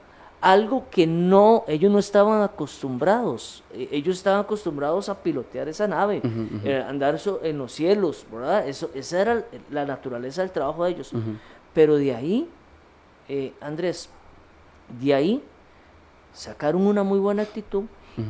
[0.42, 3.64] algo que no, ellos no estaban acostumbrados.
[3.74, 6.22] E, ellos estaban acostumbrados a pilotear esa nave,
[6.64, 8.68] eh, andar en los cielos, ¿verdad?
[8.68, 11.12] Eso, esa era la naturaleza del trabajo de ellos.
[11.74, 12.50] Pero de ahí,
[13.30, 14.10] eh, Andrés,
[15.00, 15.44] de ahí
[16.34, 17.84] sacaron una muy buena actitud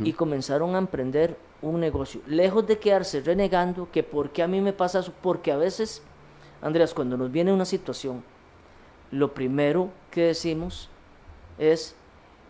[0.04, 2.22] y comenzaron a emprender un negocio.
[2.28, 6.02] Lejos de quedarse renegando que por qué a mí me pasa eso, porque a veces,
[6.62, 8.24] Andrés, cuando nos viene una situación,
[9.12, 10.90] lo primero que decimos
[11.58, 11.96] es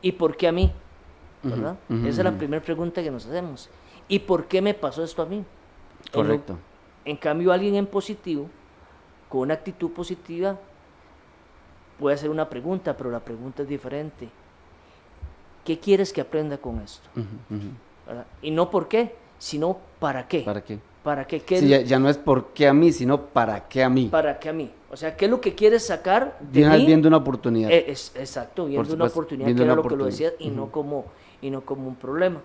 [0.01, 0.71] ¿y por qué a mí?
[1.43, 1.77] ¿verdad?
[1.89, 3.69] Esa es la primera pregunta que nos hacemos.
[4.07, 5.43] ¿Y por qué me pasó esto a mí?
[6.11, 6.57] Correcto.
[7.05, 8.49] En, cambio, alguien en positivo,
[9.29, 10.57] con una actitud positiva,
[11.99, 14.29] puede hacer una pregunta, pero la pregunta es diferente.
[15.65, 17.07] ¿Qué quieres que aprenda con esto?
[18.41, 20.41] Y no por qué, sino para qué.
[20.41, 20.79] ¿Para qué?
[21.03, 21.41] ¿Para qué?
[21.85, 24.07] ya, no es por qué a mí, sino para qué a mí.
[24.07, 24.69] ¿Para qué a mí?
[24.91, 26.85] O sea, ¿qué es lo que quieres sacar de mí?
[26.85, 27.71] Viendo una oportunidad.
[27.71, 31.05] Eh, es, exacto, viendo una oportunidad, que era lo que lo decía, y, no como,
[31.41, 32.41] y no como un problema.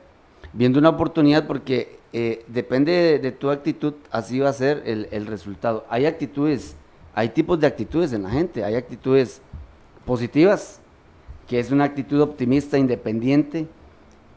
[0.52, 5.26] Viendo una oportunidad porque eh, depende de, tu actitud, así va a ser el, el,
[5.26, 5.84] resultado.
[5.90, 6.76] Hay actitudes,
[7.14, 8.64] hay tipos de actitudes en la gente.
[8.64, 9.42] Hay actitudes
[10.06, 10.80] positivas,
[11.46, 13.66] que es una actitud optimista, independiente,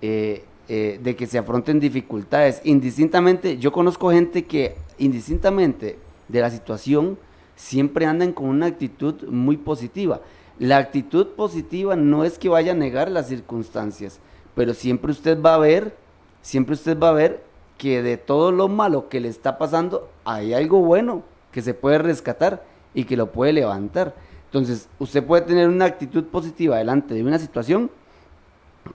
[0.02, 2.62] eh, eh, de que se afronten dificultades.
[2.64, 5.98] Indistintamente, yo conozco gente que indistintamente
[6.30, 7.18] de la situación,
[7.56, 10.22] siempre andan con una actitud muy positiva.
[10.60, 14.20] La actitud positiva no es que vaya a negar las circunstancias,
[14.56, 15.96] pero siempre usted va a ver,
[16.42, 17.44] siempre usted va a ver
[17.78, 21.98] que de todo lo malo que le está pasando, hay algo bueno que se puede
[21.98, 24.16] rescatar y que lo puede levantar.
[24.46, 27.90] Entonces, usted puede tener una actitud positiva delante de una situación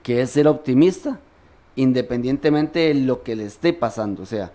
[0.03, 1.19] que es ser optimista,
[1.75, 4.23] independientemente de lo que le esté pasando.
[4.23, 4.51] O sea,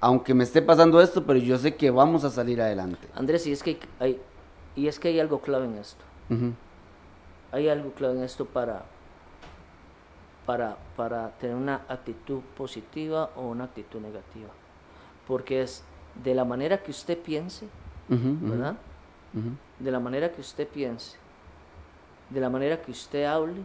[0.00, 3.08] aunque me esté pasando esto, pero yo sé que vamos a salir adelante.
[3.14, 4.20] Andrés, y es que hay,
[4.74, 6.04] y es que hay algo clave en esto.
[7.52, 8.84] Hay algo clave en esto para,
[10.46, 14.48] para, para tener una actitud positiva o una actitud negativa.
[15.26, 15.84] Porque es
[16.24, 17.68] de la manera que usted piense,
[18.08, 18.76] ¿verdad?
[19.78, 21.16] De la manera que usted piense,
[22.30, 23.60] de la manera que usted hable,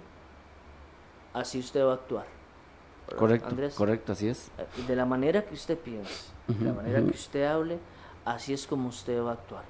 [1.33, 2.36] así usted va a actuar.
[3.07, 3.73] ¿Verdad, Correcto, Andrés?
[3.75, 4.49] correcto, así es.
[4.57, 7.09] Eh, De la manera que usted piense, de la manera ujú.
[7.11, 7.77] que usted hable,
[8.25, 9.63] así es como usted va a actuar.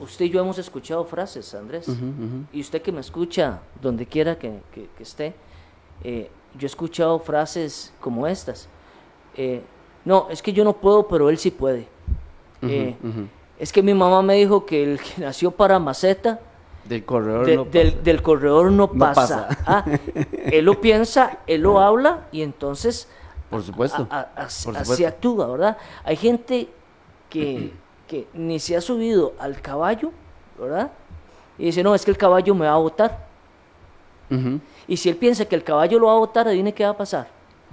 [0.00, 1.88] Usted y yo hemos escuchado frases, Andrés.
[1.88, 2.44] Ujú, ujú.
[2.52, 5.34] Y usted que me escucha, donde quiera que, que- que esté,
[6.04, 8.68] eh, yo he escuchado frases como estas.
[9.36, 9.62] Eh,
[10.04, 11.88] no, es que yo no puedo, pero él sí puede.
[12.62, 12.96] Eh.
[13.58, 16.40] Es que mi mamá me dijo que el que nació para maceta,
[16.88, 18.02] Del corredor de- no del, pasa.
[18.02, 19.48] del corredor no No pasa.
[19.48, 19.58] pasa.
[19.66, 19.84] Ah,
[20.46, 23.08] él lo piensa, él lo habla y entonces
[23.50, 24.06] Por supuesto.
[24.10, 25.76] a- a- as- por así actúa, ¿verdad?
[26.04, 26.68] Hay gente
[27.28, 27.72] que,
[28.06, 30.10] que ni se ha subido al caballo,
[30.58, 30.90] ¿verdad?
[31.58, 33.26] Y dice, no, es que el caballo me va a botar.
[34.30, 34.60] Ujú.
[34.86, 36.96] Y si él piensa que el caballo lo va a botar, adivine qué va a
[36.96, 37.28] pasar.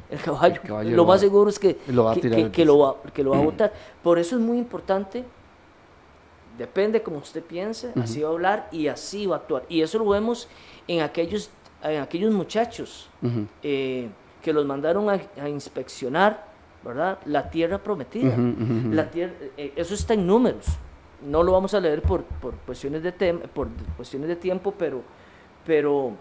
[0.09, 2.37] El caballo, El caballo lo lo más seguro es que, lo va a que, tirar
[2.37, 2.73] que- al que piso.
[2.73, 3.73] lo va, que lo va a botar.
[4.03, 5.23] Por eso es muy importante,
[6.57, 9.63] depende como usted piense, así va a hablar y así va a actuar.
[9.69, 10.47] Y eso lo vemos
[10.87, 11.49] en aquellos,
[11.83, 13.45] en aquellos muchachos Ujú.
[13.63, 14.09] eh,
[14.41, 16.45] que los mandaron a, a inspeccionar,
[16.83, 17.17] ¿verdad?
[17.25, 18.29] La tierra prometida.
[18.33, 18.93] Ujú, ujú.
[18.93, 20.65] La tierra, eh, eso está en números.
[21.25, 25.01] No lo vamos a leer por, por cuestiones de tem- por cuestiones de tiempo, pero,
[25.65, 26.11] pero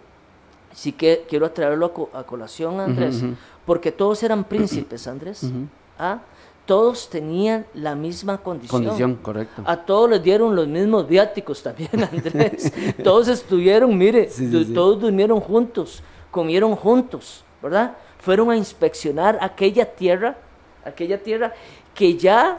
[0.73, 3.23] sí que quiero traerlo a, co- a colación, Andrés,
[3.67, 5.51] porque todos eran príncipes, Andrés.
[5.99, 6.21] ¿ah?
[6.67, 8.83] Todos tenían la misma condición.
[8.85, 9.63] Condición, correcto.
[9.67, 12.73] A todos les dieron los mismos viáticos también, Andrés.
[13.03, 14.73] todos estuvieron, mire, Sí, sí, du- sí.
[14.73, 17.97] todos durmieron juntos, comieron juntos, ¿verdad?
[18.19, 20.39] Fueron a inspeccionar aquella tierra,
[20.87, 21.53] aquella tierra
[21.95, 22.59] que ya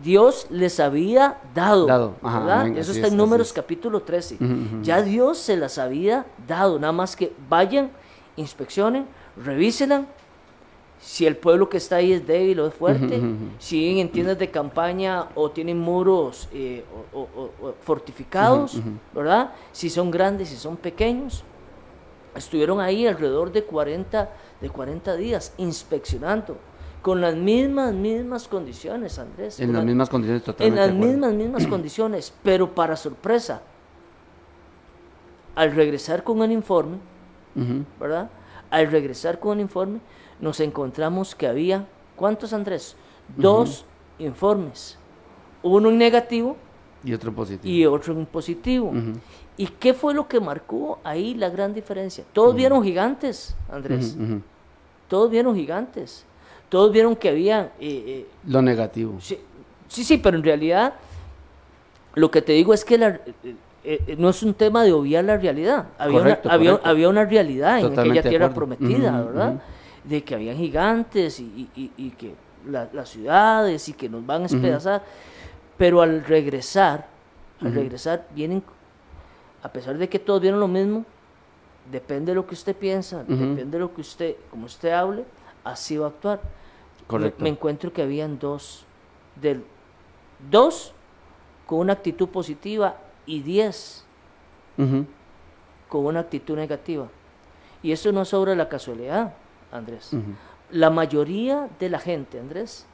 [0.00, 1.86] Dios les había dado.
[1.86, 2.66] Dado, ajá, ¿verdad?
[2.78, 3.52] Eso está es, en Números es.
[3.52, 4.36] capítulo 13.
[4.36, 4.82] Ujú, ujú.
[4.82, 7.90] Ya Dios se las había dado, nada más que vayan,
[8.36, 10.04] inspeccionen, revísenla.
[11.00, 13.36] Si el pueblo que está ahí es débil o es fuerte, ujú.
[13.58, 16.84] si viven en tiendas de campaña o tienen muros eh,
[17.14, 17.28] o- o-
[17.62, 18.78] o- o fortificados.
[19.14, 19.52] ¿verdad?
[19.72, 21.42] Si son grandes, si son pequeños.
[22.34, 26.56] Estuvieron ahí alrededor de 40, de 40 días inspeccionando,
[27.02, 29.58] con las mismas, mismas condiciones, Andrés.
[29.58, 30.76] En las la- mismas condiciones en totalmente.
[30.80, 31.12] las de acuerdo.
[31.12, 33.62] mismas, mismas condiciones, pero para sorpresa,
[35.54, 36.98] al regresar con el informe.
[37.98, 38.30] ¿verdad?
[38.70, 39.98] Al regresar con el informe,
[40.40, 42.96] nos encontramos que había, ¿cuántos Andrés?
[43.36, 43.84] Dos
[44.18, 44.98] informes,
[45.62, 46.56] uno en negativo
[47.04, 47.72] Y otro positivo.
[47.74, 48.92] y otro en positivo.
[49.56, 52.24] ¿Y qué fue lo que marcó ahí la gran diferencia?
[52.32, 54.16] Todos vieron gigantes, Andrés,
[55.08, 56.24] todos vieron gigantes,
[56.68, 57.72] todos vieron que había...
[57.80, 59.14] eh, eh, Lo negativo.
[59.20, 59.38] Sí,
[59.88, 60.94] sí, sí, pero en realidad
[62.14, 65.24] lo que te digo es que la- eh, eh, no es un tema de obviar
[65.24, 65.86] la realidad.
[65.98, 66.88] Había, Correcto, una, había, correcto.
[66.90, 69.62] había una realidad en aquella tierra prometida, ¿verdad?
[70.10, 71.44] De que habían gigantes y,
[71.74, 72.34] y- y- y que
[72.66, 75.02] la- las ciudades y que nos van a despedazar.
[75.78, 77.06] Pero al regresar,
[77.60, 78.62] al regresar, vienen,
[79.62, 81.04] a pesar de que todos vieron lo mismo,
[81.90, 85.24] depende de lo que usted piensa, depende de lo que usted, como usted hable,
[85.64, 86.40] así va a actuar.
[86.42, 87.42] Me- Correcto.
[87.42, 88.84] Me, encuentro que habían dos,
[89.40, 89.64] del,
[90.50, 90.92] dos
[91.66, 92.96] con una actitud positiva
[93.26, 94.04] y diez
[95.88, 97.08] con una actitud negativa.
[97.82, 99.34] Y eso no es obra de la casualidad,
[99.72, 100.10] Andrés.
[100.70, 102.86] La mayoría de la gente, Andrés,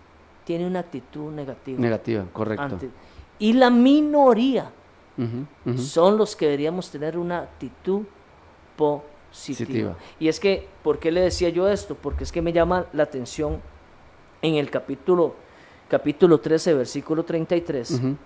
[0.44, 1.78] tiene una actitud negativa.
[1.80, 2.62] Negativa, correcto.
[2.62, 2.90] ante-
[3.38, 4.70] y la minoría
[5.76, 8.02] son los que deberíamos tener una actitud
[8.76, 9.06] positiva.
[9.32, 9.96] Positiva.
[10.18, 11.94] Y es que, ¿por qué le decía yo esto?
[11.94, 13.60] Porque es que me llama la atención
[14.40, 15.34] en el capítulo,
[15.88, 18.16] capítulo 13, versículo 33, Ujú.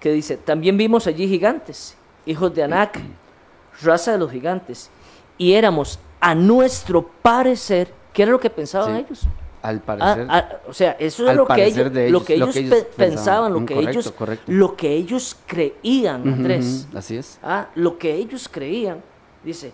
[0.00, 3.00] que dice, también vimos allí gigantes, hijos de Anac,
[3.82, 4.90] raza de los gigantes,
[5.38, 9.04] y éramos a nuestro parecer, ¿qué era lo que pensaban Sí.
[9.06, 9.26] ellos?
[9.60, 10.26] Al Ah, parecer.
[10.30, 12.74] ah, o sea, eso es lo que ellos, lo ellos, que lo ellos, que ellos
[12.78, 13.52] pe- pensaban.
[13.52, 14.44] lo Mm, que correcto, ellos, correcto.
[14.52, 16.88] lo que ellos creían, Andrés.
[16.94, 17.38] Así es.
[17.42, 19.02] Ah, lo que ellos creían,
[19.44, 19.72] dice,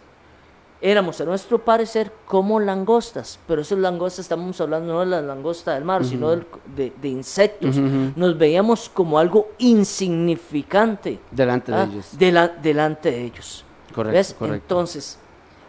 [0.81, 5.75] éramos a nuestro parecer como langostas, pero esas langostas estamos hablando no de la langosta
[5.75, 7.77] del mar, sino del- de, de insectos.
[7.77, 12.07] Nos veíamos como algo insignificante Delante ah, de ellos.
[12.19, 13.65] dela- delante de ellos.
[13.95, 14.35] Correcto, ¿Ves?
[14.39, 14.65] correcto.
[14.75, 15.19] Entonces,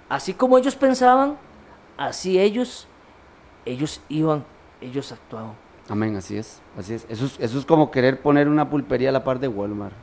[0.10, 1.38] así como ellos pensaban,
[1.98, 2.88] así ellos,
[3.66, 4.44] ellos iban
[4.82, 5.54] ellos actuaban.
[5.90, 7.06] Amén, así es, así es.
[7.10, 9.94] Eso es, eso es como querer poner una pulpería a la par de Walmart.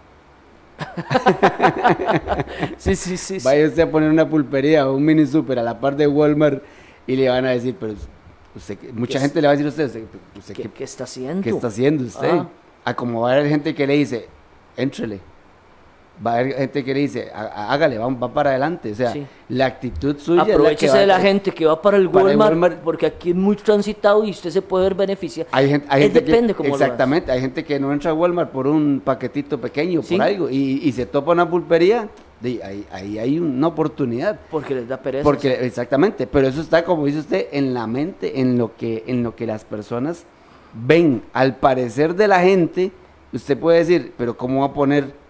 [2.79, 3.39] Sí, sí, sí.
[3.43, 6.63] Vaya usted a poner una pulpería o un mini super a la par de Walmart
[7.07, 7.95] y le van a decir, pero
[8.55, 10.05] usted, mucha ¿Qué gente le va a decir a usted, usted,
[10.37, 11.43] usted ¿Qué, qué, qué está haciendo?
[11.43, 12.31] qué está haciendo usted?
[12.31, 12.49] Ah.
[12.85, 14.29] A como va a haber gente que le dice,
[14.77, 15.21] éntrele.
[16.25, 18.93] Va a haber gente que le dice, "Há- hágale, va, va para adelante.
[18.93, 19.27] O sea, Sí.
[19.51, 22.39] la actitud suya es la Aprovechese de la gente que va para el Para el
[22.39, 25.49] Walmart, porque aquí es muy transitado y usted se puede ver beneficiado.
[25.53, 28.51] Hay gente, hay gente depende que, cómo exactamente, hay gente que no entra a Walmart
[28.51, 30.17] por un paquetito pequeño, Sí.
[30.17, 32.09] por algo, y, y se topa una pulpería,
[32.41, 34.39] de, ahí, ahí hay una oportunidad.
[34.51, 35.23] Porque les da pereza.
[35.25, 39.23] Porque exactamente, pero eso está como dice usted en la mente, en lo que en
[39.23, 40.25] lo que las personas
[40.73, 41.23] ven.
[41.33, 42.91] Al parecer de la gente,
[43.33, 45.26] usted puede decir, pero cómo va a poner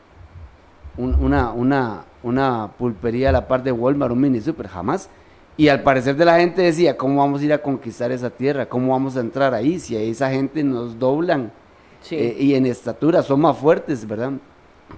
[0.98, 5.08] un- una una una pulpería a la par de Walmart, un mini super, jamás.
[5.56, 8.66] Y al parecer de la gente decía, ¿cómo vamos a ir a conquistar esa tierra?
[8.68, 9.78] ¿Cómo vamos a entrar ahí?
[9.78, 11.52] Si a esa gente nos doblan
[12.02, 12.16] Sí.
[12.16, 14.32] eh, y en estatura son más fuertes, ¿verdad?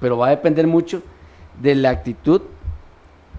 [0.01, 1.03] Pero va a depender mucho
[1.63, 2.41] de la actitud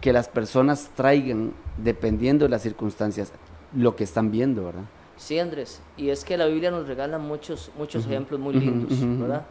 [0.01, 3.31] que las personas traigan dependiendo de las circunstancias,
[3.75, 4.83] lo que están viendo, ¿verdad?
[5.17, 5.81] Sí, Andrés.
[5.97, 8.91] Y es que la Biblia nos regala muchos, muchos ejemplos muy lindos.
[9.19, 9.45] ¿verdad?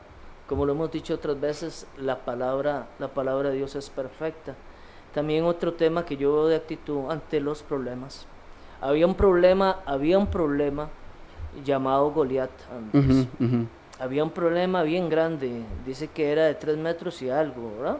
[0.48, 4.54] Como lo hemos dicho otras veces, la palabra, la palabra de Dios es perfecta.
[5.12, 8.26] También otro tema que yo veo de actitud ante los problemas.
[8.80, 10.88] Había un problema, había un problema
[11.64, 12.50] llamado Goliat.
[12.70, 13.26] Andrés.
[14.00, 17.98] Había un problema bien grande, dice que era de tres metros y algo, ¿verdad?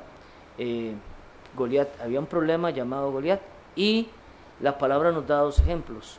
[0.57, 0.95] Eh,
[1.57, 3.41] Goliat, había un problema llamado Goliat.
[3.75, 4.09] Y
[4.61, 6.19] la palabra nos da dos ejemplos.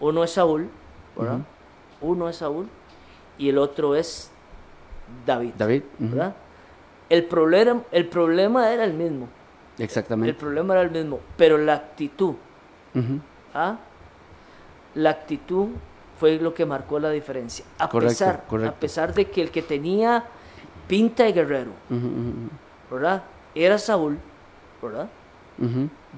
[0.00, 0.68] Uno es Saúl,
[1.16, 1.38] ¿verdad?
[2.00, 2.68] Uno es Saúl
[3.38, 4.31] y el otro es
[5.26, 5.82] David, David.
[5.98, 6.34] ¿verdad?
[7.08, 9.28] El problema, el problema era el mismo,
[9.78, 10.34] el exactamente.
[10.34, 12.34] problema era el mismo, pero la actitud.
[13.54, 13.76] ¿ah?
[14.94, 15.68] La actitud
[16.18, 17.64] fue lo que marcó la diferencia.
[17.78, 18.76] A Correcto, pesar, correcto.
[18.76, 20.24] a pesar de que el que tenía
[20.86, 21.70] pinta de guerrero,
[22.90, 23.22] ¿verdad?
[23.54, 24.18] Era Saúl,
[24.80, 25.08] ¿verdad?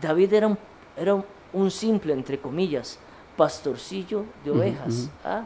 [0.01, 0.59] David era un,
[0.97, 2.99] era un, simple, entre comillas,
[3.37, 5.11] pastorcillo de ovejas.
[5.25, 5.45] ¿ah?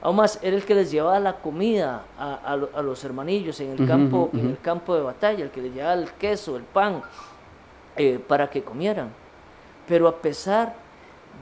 [0.00, 3.70] Aún más, era el que les llevaba la comida a, a a los hermanillos en
[3.70, 4.48] el, Ujú, campo, ujú, en ujú.
[4.50, 7.02] el campo de batalla, el que les llevaba el queso, el pan,
[7.96, 9.10] eh, para que comieran.
[9.88, 10.74] Pero a pesar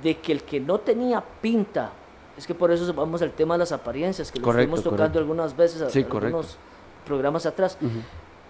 [0.02, 1.90] de que el que no tenía pinta,
[2.36, 5.18] es que por eso vamos al tema de las apariencias, que lo estuvimos tocando correcto.
[5.18, 6.56] algunas veces, a- Sí, algunos
[7.04, 8.00] programas atrás, Ujú,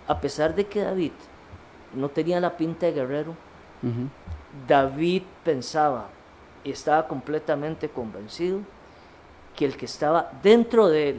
[0.06, 1.12] a pesar de que David
[1.94, 3.34] no tenía la pinta de guerrero.
[4.68, 6.06] David pensaba
[6.64, 8.60] y estaba completamente convencido
[9.56, 11.16] que el que estaba dentro de él,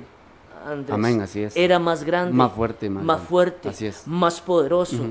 [0.66, 1.56] Andrés, Amén, así es.
[1.56, 4.08] era más grande, Más fuerte, más fuerte, Así es.
[4.08, 5.04] más poderoso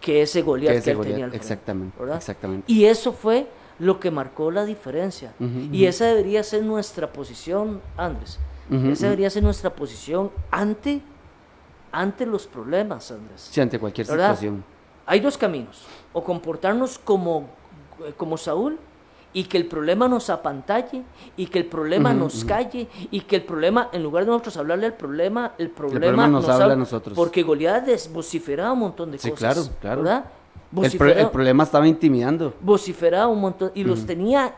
[0.00, 2.16] que ese Goliat Que él tenía al frente, exactamente, ¿verdad?
[2.16, 2.70] exactamente.
[2.72, 3.46] Y eso fue
[3.78, 5.32] lo que marcó la diferencia.
[5.70, 8.38] Y esa debería ser nuestra posición, Andrés.
[8.70, 11.02] Esa debería ser nuestra posición ante,
[11.90, 13.48] ante los problemas, Andrés.
[13.50, 14.28] Sí, ante cualquier ¿Verdad?
[14.34, 14.64] situación.
[15.04, 15.82] Hay dos caminos.
[16.12, 17.48] O comportarnos como,
[18.06, 18.78] eh, como Saúl
[19.34, 21.02] y que el problema nos apantalle
[21.36, 24.86] y que el problema nos calle y que el problema, en lugar de nosotros hablarle
[24.86, 27.16] al problema, el problema, problema nos habla a nosotros.
[27.16, 29.54] Porque Goliat des- vociferaba un montón de Sí, cosas.
[29.54, 30.02] claro, claro.
[30.02, 30.24] ¿verdad?
[30.82, 32.54] El, pro- el problema estaba intimidando.
[32.60, 34.54] vociferaba un montón y los tenía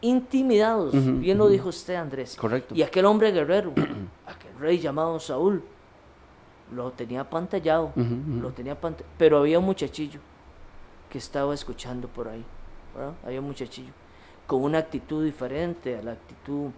[0.00, 0.92] intimidados.
[1.20, 2.36] Bien lo dijo usted, Andrés.
[2.36, 2.74] Correcto.
[2.74, 3.72] Y aquel hombre guerrero,
[4.26, 5.62] aquel rey llamado Saúl,
[6.74, 8.76] lo tenía pantallado, lo tenía
[9.16, 10.20] pero había un muchachillo
[11.08, 12.44] que estaba escuchando por ahí,
[12.94, 13.14] ¿verdad?
[13.24, 13.92] Había un muchachillo
[14.48, 16.70] con una actitud diferente a la actitud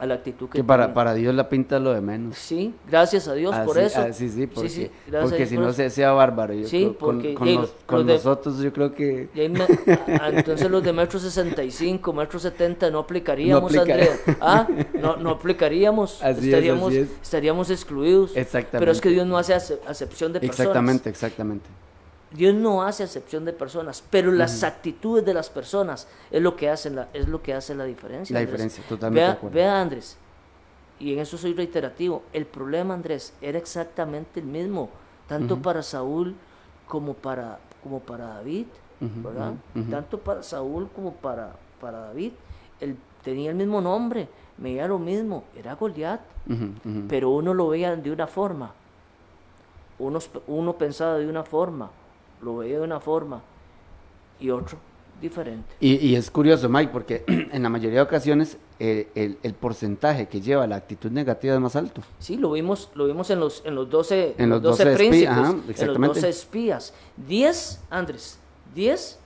[0.00, 2.38] a la actitud que Que para, para Dios la pinta lo de menos.
[2.38, 4.00] Sí, gracias a Dios por eso.
[4.12, 6.54] sí, porque, sí, porque si por no se sea bárbaro.
[6.54, 9.28] Yo Sí, creo- porque, con los- con de- nosotros yo creo que...
[10.20, 14.10] Ah, entonces los de metro 65, metro 70 no aplicaríamos, No Andrea.
[14.40, 14.68] ¿Ah?
[15.00, 16.22] No, no aplicaríamos.
[16.22, 17.08] Así es, estaríamos, así es.
[17.20, 18.36] estaríamos excluidos.
[18.36, 18.78] Exactamente.
[18.78, 20.60] Pero es que Dios no hace ace- acepción de personas.
[20.60, 21.68] Exactamente, exactamente.
[22.30, 26.68] Dios no hace acepción de personas, pero las actitudes de las personas es lo que
[26.68, 28.34] hace la, es lo que hace la diferencia.
[28.34, 28.52] La Andrés.
[28.52, 29.54] diferencia, totalmente de Vea, acuerdo.
[29.54, 30.16] vea, Andrés,
[31.00, 34.90] y en eso soy reiterativo, el problema, Andrés, era exactamente el mismo,
[35.26, 36.34] tanto para Saúl
[36.86, 38.66] como para, como para David,
[39.00, 39.54] ¿verdad?
[39.90, 42.32] Tanto para Saúl como para, para David,
[42.80, 46.20] él tenía el mismo nombre, veía lo mismo, era Goliat,
[47.08, 48.74] pero uno lo veía de una forma,
[49.98, 51.90] uno, uno pensaba de una forma,
[52.42, 53.42] lo veía de una forma,
[54.40, 54.78] y otro
[55.20, 55.74] diferente.
[55.80, 60.28] Y, y es curioso, Mike, porque en la mayoría de ocasiones eh, el, el porcentaje
[60.28, 62.02] que lleva la actitud negativa es más alto.
[62.20, 64.96] Sí, lo vimos, lo vimos en los, en los 12, En los 12 12 espí-
[64.96, 66.14] príncipes, ajá, en los exactamente.
[66.20, 66.94] 12 espías.
[67.26, 68.38] 10, Andrés,
[68.76, 69.18] 10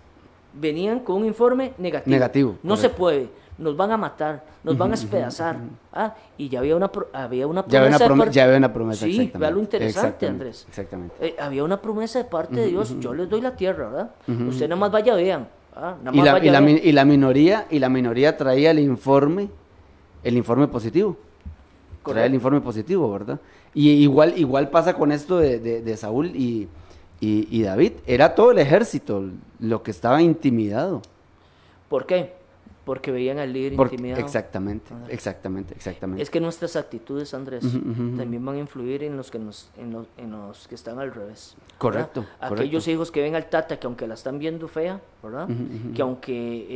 [0.54, 2.10] venían con un informe negativo.
[2.10, 3.28] Negativo, No se puede,
[3.58, 5.56] nos van a matar, nos van a despedazar.
[5.92, 8.30] Ah, y ya había una, pro- había una Ya había una, promesa.
[8.32, 9.04] ya había una promesa.
[9.06, 10.64] Sí, vea lo interesante, Exactamente, Andrés.
[10.68, 11.14] Exactamente.
[11.20, 14.10] Eh, había una promesa de parte de Dios, yo les doy la tierra, ¿verdad?
[14.48, 15.48] Ustedes nada más vaya, vean.
[15.76, 16.74] ah, nada Y la, vaya, y, la, vean.
[16.74, 19.48] mi- y la minoría y la minoría traía el informe
[20.24, 22.34] el informe positivo traía el Correcto.
[22.34, 23.38] informe positivo verdad
[23.74, 26.68] y igual igual pasa con esto de, de- de Saúl y,
[27.20, 29.24] y- y David era todo el ejército
[29.60, 31.00] lo que estaba intimidado
[31.88, 32.34] ¿Por qué?
[32.84, 34.20] Porque veían al líder Porque- intimidado.
[34.24, 39.38] exactamente exactamente exactamente Es que nuestras actitudes, Andrés, también van a influir en los que
[39.38, 41.54] nos, en los, en los que están al revés.
[41.78, 45.48] Correcto, Aquellos hijos que ven al tata, que aunque la están viendo fea, ¿verdad?
[45.94, 46.32] Que aunque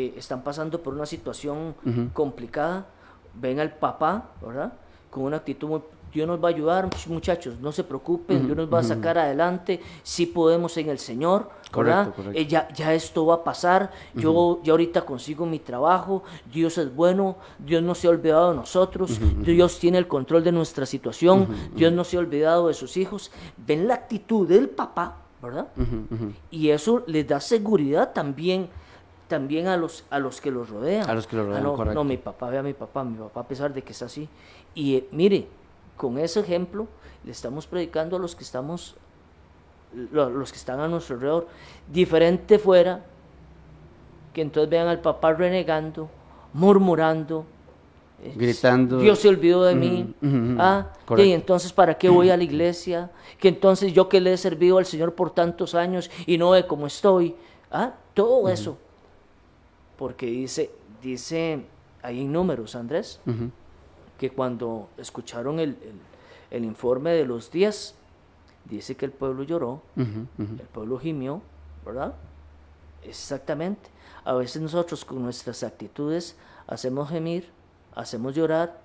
[0.06, 1.74] eh, están pasando por una situación
[2.12, 2.86] complicada,
[3.34, 4.72] ven al papá, ¿verdad?
[5.10, 5.80] Con una actitud muy,
[6.12, 9.18] Dios nos va a ayudar, much- muchachos, no se preocupen, Dios nos va a sacar
[9.18, 12.04] adelante, sí podemos en el Señor, ¿verdad?
[12.04, 12.40] Correcto, correcto.
[12.40, 16.94] Eh, ya, ya esto va a pasar, yo ya ahorita consigo mi trabajo, Dios es
[16.94, 21.48] bueno, Dios no se ha olvidado de nosotros, Dios tiene el control de nuestra situación,
[21.74, 23.30] Dios no se ha olvidado de sus hijos.
[23.66, 25.66] Ven la actitud del papá, ¿verdad?
[26.50, 28.68] Y eso les da seguridad también
[29.28, 31.10] también a los a los que los rodean.
[31.10, 31.94] A los que los Ah, rodean, no, correcto.
[31.98, 34.28] no, mi papá, vea a mi papá, mi papá a pesar de que está así.
[34.72, 35.48] Y eh, mire,
[35.96, 36.86] con ese ejemplo
[37.24, 38.96] le estamos predicando a los que estamos
[40.12, 41.48] lo- los que están a nuestro alrededor.
[41.90, 43.04] Diferente fuera
[44.34, 46.08] que entonces vean al papá renegando,
[46.52, 47.46] murmurando,
[48.34, 48.98] Gritando.
[48.98, 50.14] Dios se olvidó de mí.
[50.58, 51.28] Ah, Correcto.
[51.28, 53.10] y entonces ¿para qué voy a la iglesia?
[53.38, 56.66] Que entonces yo que le he servido al Señor por tantos años y no ve
[56.66, 57.36] cómo estoy.
[57.70, 58.78] Ah, todo eso.
[59.98, 60.70] Porque dice,
[61.02, 61.64] dice
[62.02, 63.20] ahí en números, Andrés.
[64.18, 66.00] Que cuando escucharon el, el-
[66.50, 67.94] el informe de los días,
[68.66, 70.52] dice que el pueblo lloró, Ujú, ujú.
[70.60, 71.42] el pueblo gimió,
[71.84, 72.14] ¿verdad?
[73.02, 73.90] Exactamente.
[74.24, 76.36] A veces nosotros con nuestras actitudes
[76.66, 77.48] hacemos gemir,
[77.94, 78.80] hacemos llorar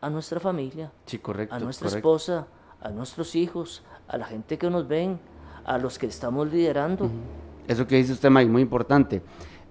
[0.00, 1.54] a nuestra familia, Sí, correcto.
[1.54, 1.98] a nuestra correcto.
[2.08, 2.46] esposa,
[2.80, 5.18] a nuestros hijos, a la gente que nos ven,
[5.64, 7.10] a los que estamos liderando.
[7.68, 9.22] Eso que dice usted, Mike, muy importante.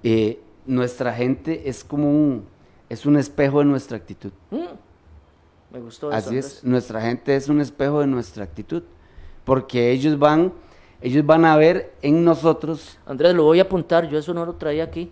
[0.04, 2.45] Eh, nuestra gente es como un,
[2.88, 4.32] es un espejo de nuestra actitud.
[4.52, 4.58] Mm,
[5.72, 6.17] Me gustó eso.
[6.17, 8.84] Así es, nuestra gente es un espejo de nuestra actitud.
[9.45, 10.53] Porque ellos van,
[11.01, 12.97] ellos van a ver en nosotros.
[13.05, 15.11] Andrés, lo voy a apuntar, yo eso no lo traía aquí,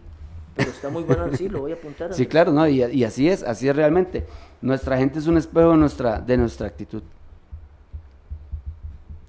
[0.55, 2.13] pero está muy bueno, sí, lo voy a apuntar.
[2.13, 2.67] Sí, claro, ¿no?
[2.67, 4.25] Y, y así es, así es realmente.
[4.61, 7.01] Nuestra gente es un espejo de nuestra, de nuestra actitud.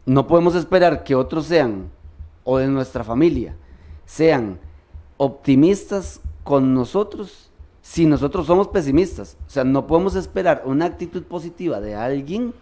[0.04, 1.90] No podemos esperar que otros sean,
[2.44, 3.54] o de nuestra familia,
[4.04, 4.58] sean
[5.18, 7.47] optimistas con nosotros
[7.90, 9.38] si nosotros somos pesimistas.
[9.46, 12.52] O sea, no podemos esperar una actitud positiva de alguien,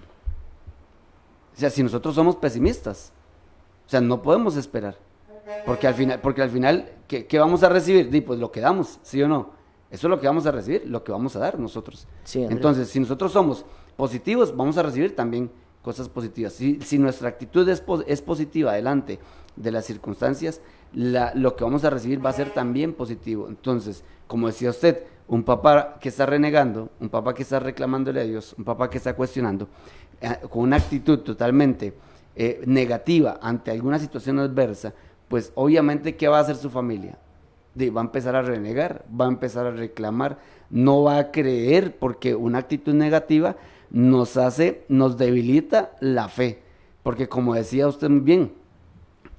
[1.54, 3.12] o sea, si nosotros somos pesimistas.
[3.86, 4.96] O sea, no podemos esperar.
[5.64, 8.08] Porque al final, porque al final ¿qué, qué vamos a recibir?
[8.10, 9.50] Di, pues lo que damos, ¿sí o no?
[9.90, 12.06] Eso es lo que vamos a recibir, lo que vamos a dar nosotros.
[12.24, 12.44] Sí.
[12.48, 13.64] Entonces, si nosotros somos
[13.96, 15.50] positivos, vamos a recibir también
[15.82, 16.52] cosas positivas.
[16.52, 19.18] Si, si nuestra actitud es, es positiva delante
[19.56, 20.60] de las circunstancias,
[20.92, 23.46] la- lo que vamos a recibir va a ser también positivo.
[23.48, 28.24] Entonces, como decía usted, un papá que está renegando, un papá que está reclamándole a
[28.24, 29.68] Dios, un papá que está cuestionando,
[30.20, 31.94] eh, con una actitud totalmente
[32.36, 34.92] eh, negativa ante alguna situación adversa,
[35.28, 37.18] pues obviamente, ¿qué va a hacer su familia?
[37.94, 40.38] va a empezar a renegar, va a empezar a reclamar,
[40.70, 43.56] no va a creer porque una actitud negativa
[43.90, 46.62] nos hace, nos debilita la fe.
[47.02, 48.52] Porque como decía usted muy bien,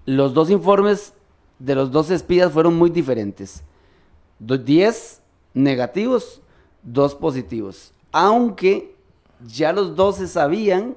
[0.05, 1.13] los dos informes
[1.57, 3.63] de los dos espías fueron muy diferentes.
[4.37, 5.21] Do- 10
[5.57, 6.41] negativos,
[6.83, 7.91] dos positivos.
[8.11, 8.95] Aunque
[9.45, 10.95] ya los 12 sabían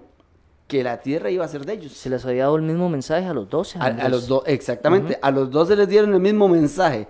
[0.68, 1.92] que la tierra iba a ser de ellos.
[1.92, 3.78] Se les había dado el mismo mensaje a los 12.
[3.78, 7.08] A, a los dos, exactamente, a los dos se les dieron el mismo mensaje,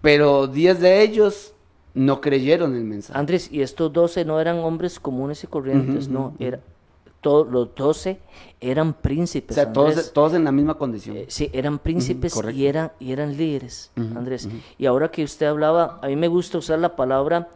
[0.00, 1.54] pero 10 de ellos
[1.94, 3.16] no creyeron el mensaje.
[3.16, 6.60] Andrés, y estos 12 no eran hombres comunes y corrientes, no, ujú, era,
[7.24, 8.20] todos los 12
[8.60, 9.54] eran o príncipes.
[9.54, 11.16] sea, todos, todos en la misma condición.
[11.16, 14.46] Eh, sí, eran príncipes y, eran, y eran líderes, Andrés.
[14.76, 17.48] Y ahora que usted hablaba, a mí me gusta usar la palabra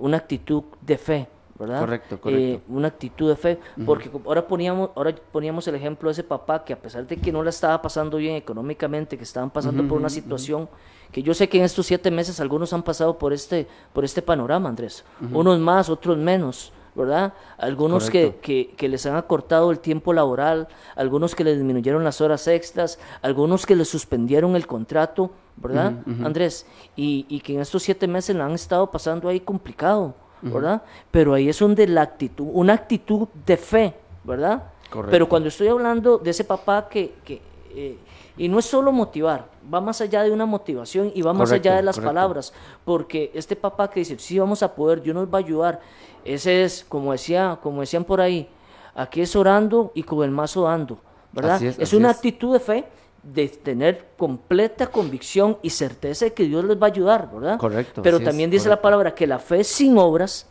[0.00, 1.78] una actitud de fe, ¿verdad?
[1.78, 2.42] Correcto, correcto.
[2.42, 6.64] Eh, una actitud de fe, porque ahora poníamos, ahora poníamos el ejemplo de ese papá
[6.64, 9.98] que a pesar de que no la estaba pasando bien económicamente, que estaban pasando por
[9.98, 10.68] una situación
[11.12, 14.20] que yo sé que en estos siete meses algunos han pasado por este, por este
[14.20, 15.04] panorama, Andrés.
[15.32, 16.72] Unos más, otros menos.
[16.94, 17.32] ¿Verdad?
[17.58, 22.20] Algunos que, que, que les han acortado el tiempo laboral, algunos que les disminuyeron las
[22.20, 26.66] horas extras, algunos que les suspendieron el contrato, ¿verdad, Andrés?
[26.96, 30.82] Y, y que en estos siete meses la han estado pasando ahí complicado, ¿verdad?
[31.10, 34.64] Pero ahí es donde la actitud, una actitud de fe, ¿verdad?
[34.90, 35.10] Correcto.
[35.10, 37.40] Pero cuando estoy hablando de ese papá que, que,
[37.74, 37.96] eh,
[38.36, 41.68] Y no es solo motivar, va más allá de una motivación y va más Correcto,
[41.68, 42.08] allá de las correcto.
[42.14, 42.52] palabras,
[42.84, 45.80] porque este papá que dice, sí vamos a poder, Dios nos va a ayudar,
[46.24, 48.48] ese es, como, decía, como decían por ahí,
[48.94, 50.98] aquí es orando y con el mazo dando,
[51.32, 51.56] ¿verdad?
[51.56, 52.16] Así es, así una es.
[52.16, 52.84] actitud de fe,
[53.22, 57.58] de tener completa convicción y certeza de que Dios les va a ayudar, ¿verdad?
[57.58, 60.46] Correcto, Pero es, también dice la palabra que la fe sin obras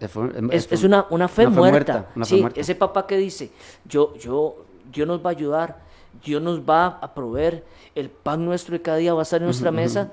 [0.00, 0.20] Es, fu-
[0.86, 2.06] una, una fe una fe muerta.
[2.14, 2.60] fe sí, muerta.
[2.60, 3.50] ese papá que dice,
[3.84, 5.82] yo, yo, Dios nos va a ayudar,
[6.22, 9.46] Dios nos va a proveer, el pan nuestro de cada día va a estar en
[9.46, 10.08] nuestra mesa.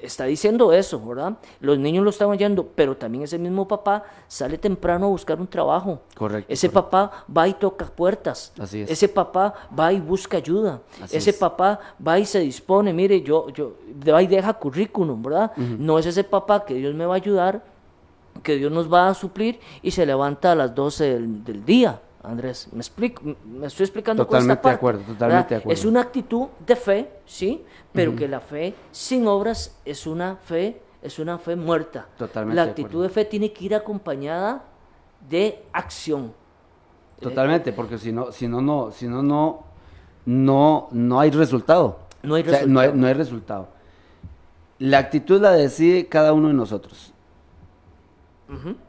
[0.00, 1.38] Está diciendo eso, ¿verdad?
[1.58, 5.48] Los niños lo están oyendo, pero también ese mismo papá sale temprano a buscar un
[5.48, 6.00] trabajo.
[6.14, 6.90] Correcto, Ese correcto.
[6.90, 8.52] papá va y toca puertas.
[8.60, 8.90] Así es.
[8.92, 10.80] Ese papá va y busca ayuda.
[11.02, 11.36] Así ese es.
[11.36, 13.72] papá va y se dispone, mire, yo, yo,
[14.08, 15.56] va y deja currículum, ¿verdad?
[15.56, 17.64] No es ese papá que Dios me va a ayudar,
[18.44, 22.00] que Dios nos va a suplir y se levanta a las 12 del, del día.
[22.22, 25.48] Andrés, me explico, me estoy explicando con esta Totalmente de parte, acuerdo, totalmente ¿verdad?
[25.48, 25.72] de acuerdo.
[25.80, 30.80] Es una actitud de fe, sí, pero que la fe sin obras es una fe,
[31.00, 32.06] es una fe muerta.
[32.18, 34.64] Totalmente la actitud de fe tiene que ir acompañada
[35.28, 36.32] de acción.
[37.20, 39.64] Totalmente, porque si no, si no, no, si no, no,
[40.26, 42.00] no, no hay resultado.
[42.22, 43.00] No hay O sea, no hay, resultado.
[43.00, 43.68] no hay resultado.
[44.78, 47.12] La actitud la decide cada uno de nosotros.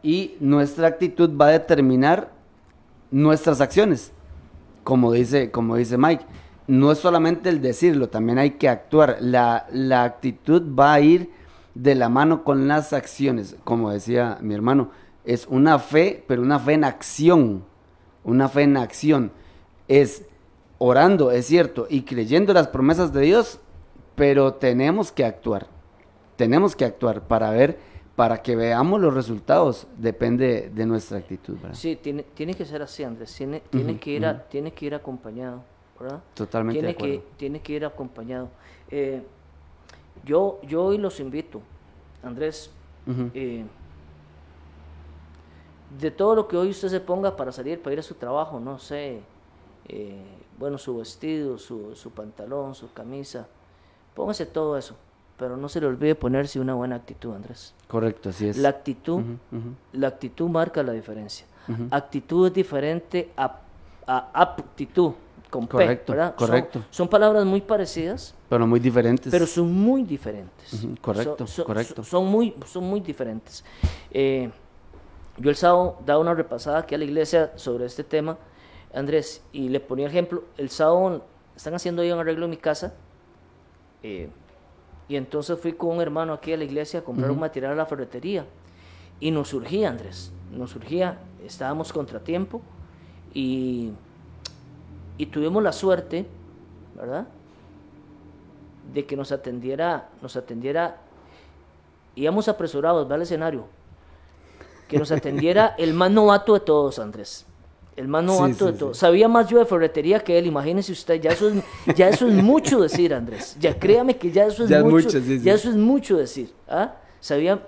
[0.01, 2.32] Y nuestra actitud va a determinar
[3.12, 4.12] nuestras acciones.
[4.84, 6.26] Como dice, como dice Mike,
[6.68, 9.18] no es solamente el decirlo, también hay que actuar.
[9.20, 11.32] La, la actitud va a ir
[11.76, 13.55] de la mano con las acciones.
[13.64, 14.91] Como decía mi hermano,
[15.26, 17.64] es una fe, pero una fe en acción.
[18.24, 19.32] Una fe en acción.
[19.88, 20.26] Es
[20.80, 23.60] orando, es cierto, y creyendo las promesas de Dios,
[24.16, 25.68] pero tenemos que actuar.
[26.36, 27.80] Tenemos que actuar para ver,
[28.20, 29.88] para que veamos los resultados.
[29.95, 31.74] Depende de nuestra actitud, ¿verdad?
[31.74, 33.34] Sí, tiene, tiene que ser así, Andrés.
[33.34, 35.63] Tiene, tiene, que ir a- tiene que ir acompañado,
[35.97, 36.20] ¿verdad?
[36.34, 37.13] Totalmente tiene de acuerdo.
[37.22, 38.49] que, tiene que ir acompañado.
[38.91, 39.24] Eh,
[40.26, 41.61] yo, yo hoy los invito,
[42.22, 42.70] Andrés,
[43.34, 43.63] eh,
[45.97, 48.59] de todo lo que hoy usted se ponga para salir, para ir a su trabajo,
[48.59, 49.22] no sé,
[49.88, 50.22] eh,
[50.57, 53.47] bueno, su vestido, su, su pantalón, su camisa,
[54.13, 54.97] póngase todo eso,
[55.39, 57.73] pero no se le olvide ponerse una buena actitud, Andrés.
[57.87, 58.57] Correcto, así es.
[58.57, 59.21] La actitud,
[59.93, 61.45] la actitud marca la diferencia.
[61.91, 63.59] Actitud es diferente a,
[64.05, 65.13] a aptitud,
[65.49, 66.35] con P, Correcto, ¿verdad?
[66.35, 66.83] Correcto.
[66.91, 69.31] Son, palabras muy parecidas, Pero muy diferentes.
[69.31, 70.85] pero son muy diferentes.
[71.01, 72.03] Correcto, Son- correcto.
[72.03, 73.63] Son muy, son muy diferentes.
[74.11, 74.51] Eh,
[75.37, 78.37] yo el sábado daba una repasada aquí a la iglesia sobre este tema,
[78.93, 80.43] Andrés, y le ponía ejemplo.
[80.57, 81.23] El sábado
[81.55, 82.93] están haciendo ahí un arreglo en mi casa,
[84.03, 84.29] eh,
[85.10, 87.76] y entonces fui con un hermano aquí a la iglesia a comprar un material a
[87.76, 88.45] la ferretería,
[89.20, 92.62] y nos surgía, Andrés, nos surgía, estábamos contratiempo,
[93.34, 93.91] y,
[95.18, 96.26] y tuvimos la suerte,
[96.95, 97.28] ¿verdad?
[98.93, 100.97] de que nos atendiera, nos atendiera,
[102.16, 103.66] íbamos apresurados, va al escenario,
[104.88, 107.45] que nos atendiera el más novato de todos, Andrés.
[108.00, 108.80] El más novato sí, de sí.
[108.80, 108.97] todos.
[108.97, 111.62] Sabía más yo de ferretería que él, imagínese usted, ya eso es,
[111.97, 113.58] ya eso es mucho decir, Andrés.
[113.60, 115.41] Ya créame que ya eso es Ya mucho, mucho, sí, sí.
[115.41, 116.54] ya eso es mucho decir.
[116.70, 116.93] ¿ah?
[117.20, 117.60] Sabía,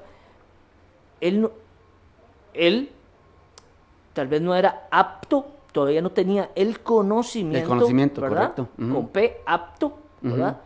[1.20, 1.52] él, no-
[2.54, 2.92] él
[4.14, 8.54] tal vez no era apto, todavía no tenía el conocimiento, conocimiento, ¿verdad?
[8.54, 8.70] correcto.
[8.82, 8.94] Ujú.
[8.94, 10.58] Con P, apto, ¿verdad?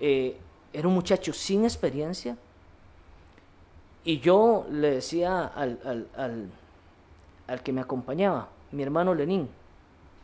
[0.00, 0.36] Eh,
[0.72, 2.36] era un muchacho sin experiencia.
[4.04, 6.50] Y yo le decía al, al, al,
[7.46, 9.48] al que me acompañaba, mi hermano Lenín,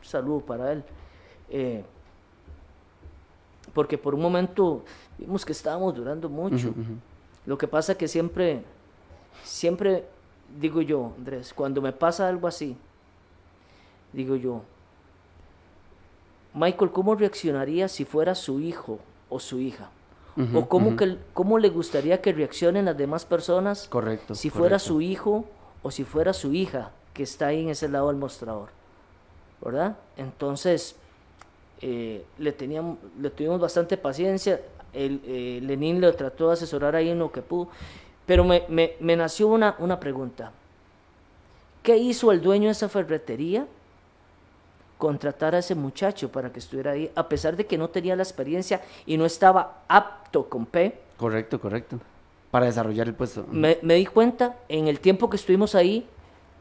[0.03, 0.84] saludo para él,
[1.48, 1.82] eh,
[3.72, 4.84] porque por un momento
[5.18, 6.74] vimos que estábamos durando mucho.
[7.46, 8.62] Lo que pasa que siempre,
[9.42, 10.05] siempre
[10.61, 12.76] digo yo, Andrés, cuando me pasa algo así,
[14.12, 14.62] digo yo,
[16.55, 18.98] Michael, ¿cómo reaccionaría si fuera su hijo
[19.30, 19.90] o su hija?
[20.55, 24.94] ¿O cómo, que, cómo le gustaría que reaccionen las demás personas Correcto, si fuera correcto.
[24.94, 25.44] su hijo
[25.82, 28.68] o si fuera su hija que está ahí en ese lado del mostrador?
[29.64, 29.96] ¿Verdad?
[30.16, 30.96] Entonces,
[31.80, 34.60] eh, le, teníamos, le tuvimos bastante paciencia.
[34.92, 37.68] El, eh, Lenín le trató de asesorar ahí en lo que pudo.
[38.26, 40.52] Pero me, me- me nació una, una pregunta.
[41.82, 43.66] ¿Qué hizo el dueño de esa ferretería?
[44.98, 48.22] Contratar a ese muchacho para que estuviera ahí, a pesar de que no tenía la
[48.22, 50.96] experiencia y no estaba apto con P.
[51.16, 51.98] Correcto, correcto.
[52.52, 53.44] Para desarrollar el puesto.
[53.50, 56.06] Me, me di cuenta, en el tiempo que estuvimos ahí,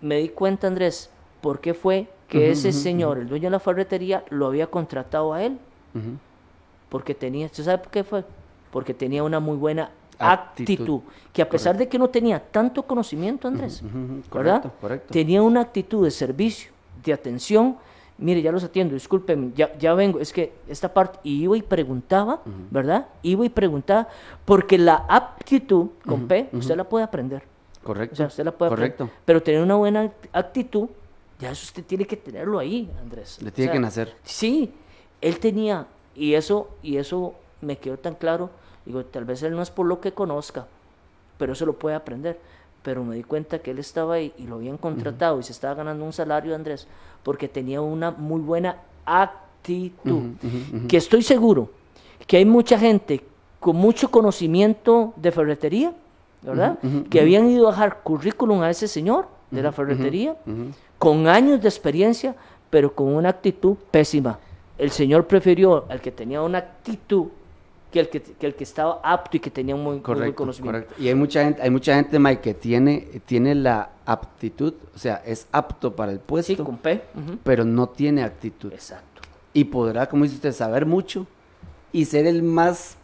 [0.01, 1.09] me di cuenta, Andrés,
[1.41, 5.43] por qué fue que ese señor, el dueño de la ferretería, lo había contratado a
[5.43, 5.57] él.
[6.89, 8.23] Porque tenía, ¿usted sabe por qué fue?
[8.71, 10.73] Porque tenía una muy buena Actitud.
[10.73, 10.99] actitud.
[11.33, 14.61] Que a pesar de que no tenía tanto conocimiento, Andrés, ¿verdad?
[14.61, 15.13] correcto, correcto.
[15.13, 16.71] Tenía una actitud de servicio,
[17.03, 17.77] de atención,
[18.17, 21.61] mire, ya los atiendo, discúlpeme, ya, ya vengo, es que esta parte, y iba y
[21.63, 23.07] preguntaba, ¿verdad?
[23.23, 24.07] Iba y preguntaba,
[24.45, 27.43] porque la aptitud con P, usted la puede aprender.
[27.83, 28.13] Correcto.
[28.13, 29.03] O sea, usted la puede Correcto.
[29.05, 29.23] aprender.
[29.25, 30.89] Pero tener una buena actitud,
[31.39, 33.39] ya eso usted tiene que tenerlo ahí, Andrés.
[33.41, 34.15] Le O tiene sea, que nacer.
[34.23, 34.71] Sí,
[35.21, 38.49] él tenía, y eso, y eso me quedó tan claro,
[38.85, 40.67] digo, tal vez él no es por lo que conozca,
[41.37, 42.39] pero eso lo puede aprender.
[42.83, 45.75] Pero me di cuenta que él estaba ahí y lo habían contratado y se estaba
[45.75, 46.87] ganando un salario, Andrés,
[47.21, 50.31] porque tenía una muy buena actitud.
[50.87, 51.69] Que estoy seguro
[52.25, 53.23] que hay mucha gente
[53.59, 55.93] con mucho conocimiento de ferretería,
[56.41, 56.77] ¿verdad?
[57.09, 60.35] que habían ido a dejar currículum a ese señor de la ferretería,
[60.97, 62.35] con años de experiencia,
[62.69, 64.39] pero con una actitud pésima.
[64.77, 67.27] El señor prefirió al que tenía una actitud
[67.91, 70.03] que el que, que el que estaba apto y que tenía un muy, muy buen
[70.17, 70.77] Correcto, conocimiento.
[70.85, 70.95] correcto.
[71.03, 75.21] Y hay mucha gente, hay mucha gente, Mike, que tiene, tiene la aptitud, o sea,
[75.25, 77.03] es apto para el puesto, Sí, con P.
[77.13, 77.37] ujú.
[77.43, 78.71] pero no tiene actitud.
[78.71, 79.21] Exacto.
[79.53, 81.27] Y podrá, como dice usted, saber mucho
[81.91, 82.95] y ser el más,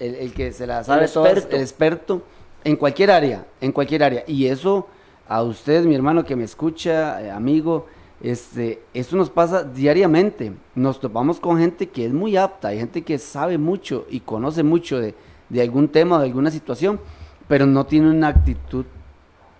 [0.00, 1.54] el, el que se la sabe experto.
[1.54, 2.22] el experto
[2.66, 4.24] en cualquier área, en cualquier área.
[4.26, 4.88] Y eso,
[5.28, 7.86] a usted, mi hermano que me escucha, eh, amigo,
[8.20, 10.52] este, eso nos pasa diariamente.
[10.74, 14.64] Nos topamos con gente que es muy apta, hay gente que sabe mucho y conoce
[14.64, 15.14] mucho de,
[15.48, 16.98] de algún tema o de alguna situación,
[17.46, 18.84] pero no tiene una actitud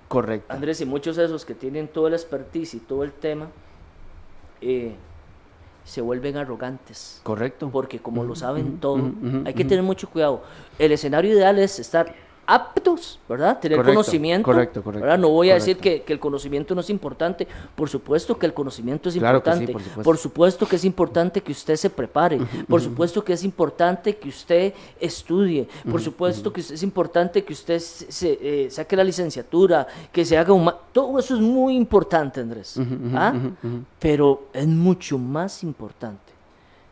[0.08, 0.52] correcta.
[0.52, 3.46] Andrés, y muchos de esos que tienen todo el expertise y todo el tema,
[4.60, 4.96] eh,
[5.84, 7.20] se vuelven arrogantes.
[7.22, 7.70] Correcto.
[7.70, 9.12] Porque como lo saben todo,
[9.44, 10.42] hay que tener mucho cuidado.
[10.76, 13.58] El escenario ideal es estar aptos, ¿verdad?
[13.58, 14.44] Tener Correcto, conocimiento.
[14.44, 15.18] correcto, correcto, ¿verdad?
[15.18, 17.46] No voy a decir que, que el conocimiento no es importante.
[17.74, 19.72] Por supuesto que el conocimiento es Claro que sí, importante.
[19.72, 20.02] por supuesto.
[20.02, 22.38] por supuesto que es importante que usted se prepare.
[22.68, 25.68] Por supuesto que es importante que usted estudie.
[25.90, 30.52] Por supuesto que es importante que usted se, eh, saque la licenciatura, que se haga
[30.52, 30.70] un...
[30.92, 32.78] Todo eso es muy importante, Andrés.
[33.14, 33.34] ¿ah?
[33.98, 36.32] Pero es mucho más importante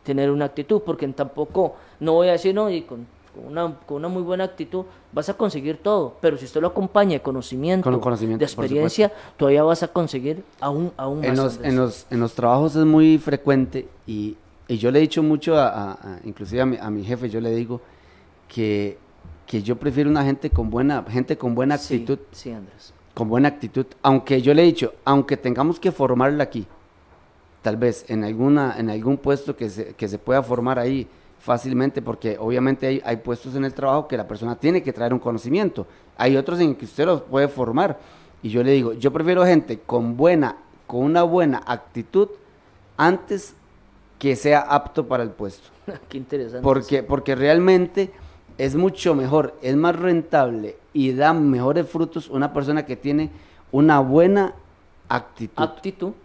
[0.03, 3.97] tener una actitud, porque tampoco, no voy a decir, no, y con, con una, con
[3.97, 7.89] una muy buena actitud vas a conseguir todo, pero si usted lo acompaña de conocimiento,
[7.91, 11.27] Con conocimiento, de experiencia, todavía vas a conseguir aún, aún más.
[11.27, 15.01] en los, en los, en los trabajos es muy frecuente y, y yo le he
[15.01, 17.81] dicho mucho, a, a- a- inclusive a mi, a mi jefe, yo le digo
[18.47, 18.97] que,
[19.45, 22.93] que yo prefiero una gente con buena, gente con buena Sí, actitud, Sí, Andrés.
[23.13, 26.65] con buena actitud, aunque yo le he dicho, aunque tengamos que formarla aquí,
[27.61, 31.07] tal vez en, alguna, en algún puesto que se, que se pueda formar ahí
[31.45, 35.13] fácilmente, porque obviamente hay, hay puestos en el trabajo que la persona tiene que traer
[35.13, 35.85] un conocimiento,
[36.17, 37.99] hay otros en que usted los puede formar,
[38.41, 40.55] y yo le digo, yo prefiero gente con buena,
[40.87, 42.29] con una buena actitud
[42.97, 43.53] antes
[44.17, 45.69] que sea apto para el puesto.
[46.09, 46.63] Qué interesante.
[46.63, 48.09] Porque, porque realmente
[48.57, 53.29] es mucho mejor, es más rentable y da mejores frutos una persona que tiene
[53.71, 54.55] una buena
[55.09, 55.61] actitud.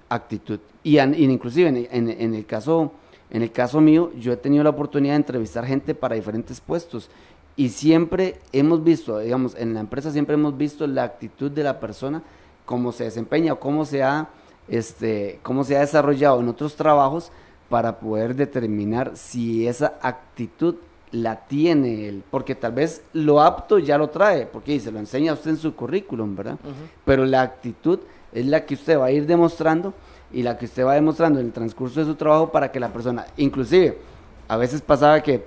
[0.09, 0.61] Actitud.
[0.83, 2.93] Y, an- y inclusive en, en- en el caso,
[3.31, 7.11] en el caso mío, yo he tenido la oportunidad de entrevistar gente para diferentes puestos.
[7.57, 11.79] Y siempre hemos visto, digamos, en la empresa siempre hemos visto la actitud de la
[11.79, 12.23] persona,
[12.65, 14.29] cómo se desempeña o cómo se ha,
[14.69, 17.31] este, cómo se ha desarrollado en otros trabajos
[17.69, 20.77] para poder determinar si esa actitud
[21.13, 22.23] la tiene él.
[22.31, 25.57] Porque tal vez lo apto ya lo trae, porque se lo enseña a usted en
[25.57, 26.57] su currículum, ¿verdad?
[27.05, 27.99] Pero la actitud
[28.33, 29.93] es la que usted va a ir demostrando
[30.33, 32.89] y la que usted va demostrando en el transcurso de su trabajo para que la
[32.93, 33.99] persona, inclusive,
[34.47, 35.45] a veces pasaba que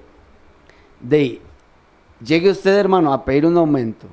[1.00, 1.42] de
[2.22, 4.08] llegue usted, hermano, a pedir un aumento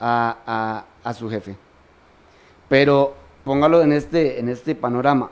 [0.00, 1.56] a, a- a su jefe.
[2.68, 5.30] Pero póngalo en este, en este panorama.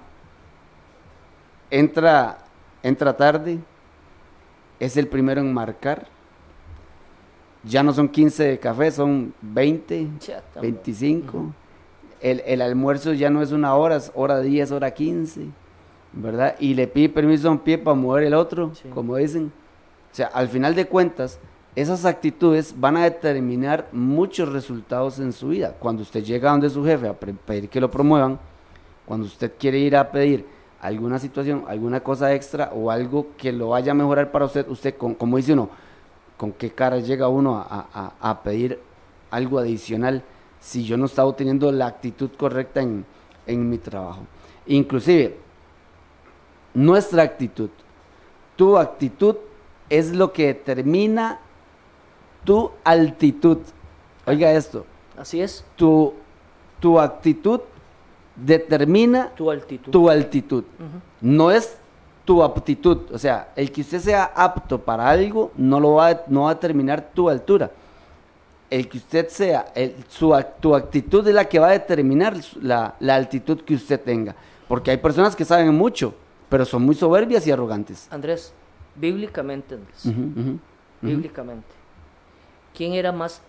[1.71, 2.39] Entra,
[2.83, 3.59] entra tarde,
[4.81, 6.07] es el primero en marcar.
[7.65, 11.53] Ya no son 15 de café, son 20, Chata, 25.
[12.21, 15.47] el, el almuerzo ya no es una hora, es hora 10, hora 15,
[16.13, 16.57] ¿verdad?
[16.59, 18.89] Y le pide permiso a un pie para mover el otro, Sí.
[18.91, 19.51] como dicen.
[20.13, 21.39] O sea, al final de cuentas,
[21.75, 25.75] esas actitudes van a determinar muchos resultados en su vida.
[25.81, 28.39] Cuando usted llega donde su jefe a pedir que lo promuevan,
[29.07, 30.45] cuando usted quiere ir a pedir
[30.85, 34.97] alguna situación, alguna cosa extra o algo que lo vaya a mejorar para usted, usted,
[34.97, 35.69] con, como dice uno,
[36.37, 38.79] con qué cara llega uno a, a- a pedir
[39.31, 40.23] algo adicional
[40.61, 43.05] si yo no estaba teniendo la actitud correcta en,
[43.47, 44.23] en mi trabajo.
[44.67, 45.37] Inclusive,
[46.75, 47.71] nuestra actitud,
[48.57, 49.37] tu actitud
[49.89, 51.39] es lo que determina
[52.45, 53.59] tu altitud.
[54.27, 54.85] Oiga esto,
[55.17, 56.13] Así es, tu,
[56.81, 57.61] tu actitud
[58.37, 59.91] determina tu altitud.
[59.93, 60.65] tu altitud.
[61.21, 61.77] No es
[62.25, 63.13] tu aptitud.
[63.13, 66.51] O sea, el que usted sea apto para algo no lo va a, no va
[66.51, 67.71] a determinar tu altura.
[68.71, 72.95] El que usted sea, el- su, tu actitud es la que va a determinar la,
[72.99, 74.35] la altitud que usted tenga.
[74.67, 76.15] Porque hay personas que saben mucho,
[76.49, 78.09] pero son muy soberbias y arrogantes.
[78.11, 78.53] Andrés,
[78.97, 80.03] bíblicamente, Andrés,
[81.03, 81.69] bíblicamente,
[82.75, 83.43] ¿quién era más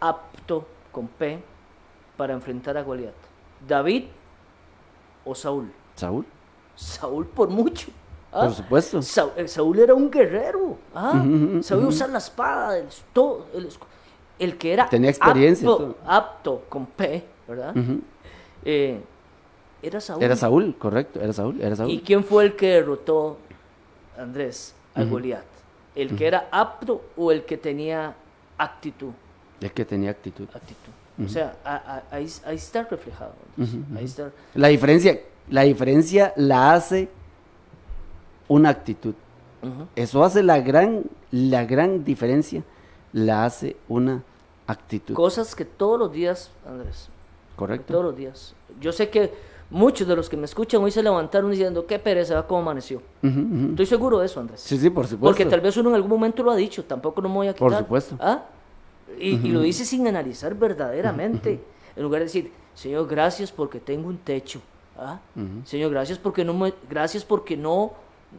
[0.00, 1.38] apto con P
[2.16, 3.14] para enfrentar a Goliat?
[3.66, 4.04] ¿David
[5.26, 5.70] o Saúl?
[5.96, 6.24] Saúl,
[6.74, 7.88] Saúl por mucho.
[8.32, 8.42] ¿ah?
[8.44, 9.02] por supuesto.
[9.02, 10.76] Sa- eh, Saúl era un guerrero.
[10.94, 11.12] ¿ah?
[11.14, 13.46] Ujú, Sabía usar la espada, el, todo,
[14.38, 15.96] el, que era Tenía experiencia apto, todo.
[16.06, 17.74] apto con P, ¿verdad?
[18.64, 19.00] Eh,
[19.82, 20.22] era Saúl.
[20.22, 21.90] Era Saúl, correcto, era Saúl, era Saúl.
[21.90, 23.38] ¿Y quién fue el que derrotó,
[24.18, 25.44] Andrés, a Goliat?
[25.94, 28.14] ¿El que era apto o el que tenía
[28.58, 29.12] actitud?
[29.60, 30.46] El que tenía actitud.
[30.54, 30.92] actitud.
[31.24, 33.32] O sea, a- a- ahí, ahí está reflejado.
[33.58, 33.76] Andrés.
[33.96, 34.30] Ahí está.
[34.54, 37.08] La diferencia, la diferencia la hace
[38.48, 39.14] una actitud.
[39.96, 41.02] Eso hace la gran,
[41.32, 42.62] la gran diferencia,
[43.12, 44.22] la hace una
[44.68, 45.14] actitud.
[45.14, 47.08] Cosas que todos los días, Andrés,
[47.56, 47.92] Correcto.
[47.92, 48.54] todos los días.
[48.80, 49.32] Yo sé que
[49.70, 53.02] muchos de los que me escuchan hoy se levantaron diciendo, qué pereza, cómo amaneció.
[53.22, 54.60] Estoy seguro de eso, Andrés.
[54.60, 55.24] Sí, sí, por supuesto.
[55.36, 57.52] Porque tal vez uno en algún momento lo ha dicho, tampoco no me voy a
[57.54, 57.68] quitar.
[57.68, 58.16] Por supuesto.
[58.20, 58.44] ¿Ah?
[59.18, 61.60] Y, y lo dice sin analizar verdaderamente.
[61.96, 64.60] En lugar de decir, Señor, gracias porque tengo un techo.
[64.98, 65.20] ¿Ah?
[65.64, 67.92] Señor, gracias porque no me- gracias porque no,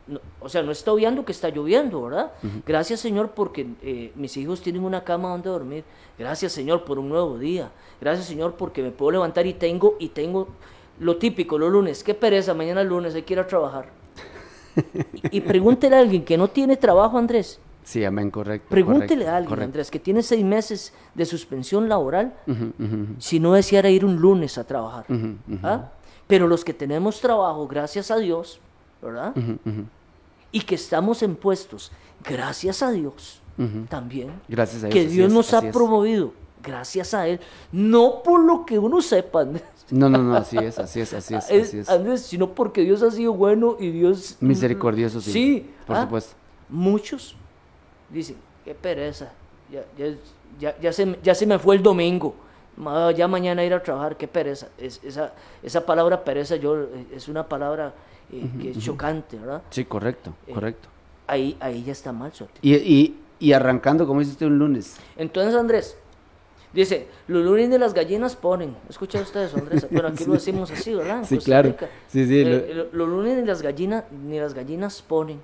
[0.07, 2.31] no- o sea, no está obviando que está lloviendo, ¿verdad?
[2.65, 5.83] Gracias, Señor, porque eh, mis hijos tienen una cama donde dormir.
[6.17, 7.69] Gracias, Señor, por un nuevo día.
[8.01, 10.47] Gracias, Señor, porque me puedo levantar y tengo y tengo
[10.99, 12.03] lo típico los lunes.
[12.03, 13.89] Qué pereza, mañana es lunes hay que ir a trabajar.
[15.31, 17.59] y, y pregúntele a alguien que no tiene trabajo, Andrés.
[17.87, 18.67] Sí, amén, correcto.
[18.69, 19.65] Pregúntele correcto, a alguien, correcto.
[19.69, 22.33] Andrés, que tiene seis meses de suspensión laboral,
[23.17, 25.05] si no deseara ir un lunes a trabajar.
[25.63, 25.89] ¿Ah?
[26.27, 28.59] Pero los que tenemos trabajo, gracias a Dios,
[29.01, 29.33] ¿verdad?
[30.51, 31.93] Y que estamos en puestos,
[32.25, 33.41] gracias a Dios,
[33.87, 34.33] también.
[34.49, 34.93] Gracias a Dios.
[34.93, 35.71] Que Dios es, nos ha es.
[35.73, 37.39] promovido, gracias a Él.
[37.71, 41.35] No por lo que uno sepa, Andrés, No, no, no, así es, así es, así
[41.35, 41.89] es, es- así es.
[41.89, 44.35] Andrés, sino porque Dios ha sido bueno y Dios...
[44.41, 45.31] Misericordioso, sí.
[45.31, 45.71] Sí.
[45.85, 46.01] Por ¿ah?
[46.01, 46.35] supuesto.
[46.67, 47.37] Muchos
[48.09, 49.31] dicen, qué pereza,
[49.71, 50.15] ya, ya,
[50.59, 52.35] ya, ya se, me- ya se me fue el domingo,
[53.15, 54.67] ya mañana ir a trabajar, qué pereza.
[54.77, 55.33] Es, esa,
[55.63, 56.77] esa palabra pereza yo,
[57.11, 57.93] es una palabra
[58.31, 59.61] eh, que es chocante, ¿verdad?
[59.69, 60.89] Sí, correcto, Eh, correcto.
[61.27, 62.67] Ahí, ahí ya está mal su actitud.
[62.67, 64.97] Y, y, y arrancando, como dice usted, un lunes.
[65.17, 65.97] Entonces, Andrés,
[66.71, 68.75] dice, los lunes de las gallinas ponen.
[68.89, 69.87] ¿Escucha usted eso, Andrés?
[69.91, 71.19] Bueno, aquí lo decimos así, ¿verdad?
[71.19, 71.75] En Sí, Costa claro.
[72.07, 75.41] Sí, sí, Eh, lo- los lunes ni las gallinas, ni las gallinas ponen.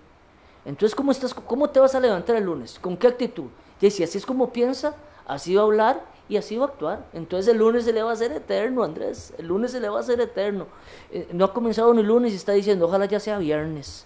[0.66, 2.80] Entonces, ¿cómo, estás, ¿cómo te vas a levantar el lunes?
[2.80, 3.48] ¿Con qué actitud?
[3.82, 4.96] Y si así es como piensa,
[5.28, 7.06] así va a hablar y así va a actuar.
[7.14, 9.34] Entonces el lunes se le va a hacer eterno, Andrés.
[9.38, 10.68] El lunes se le va a hacer eterno.
[11.12, 14.06] Eh, no ha comenzado ni el lunes y está diciendo, ojalá ya sea viernes.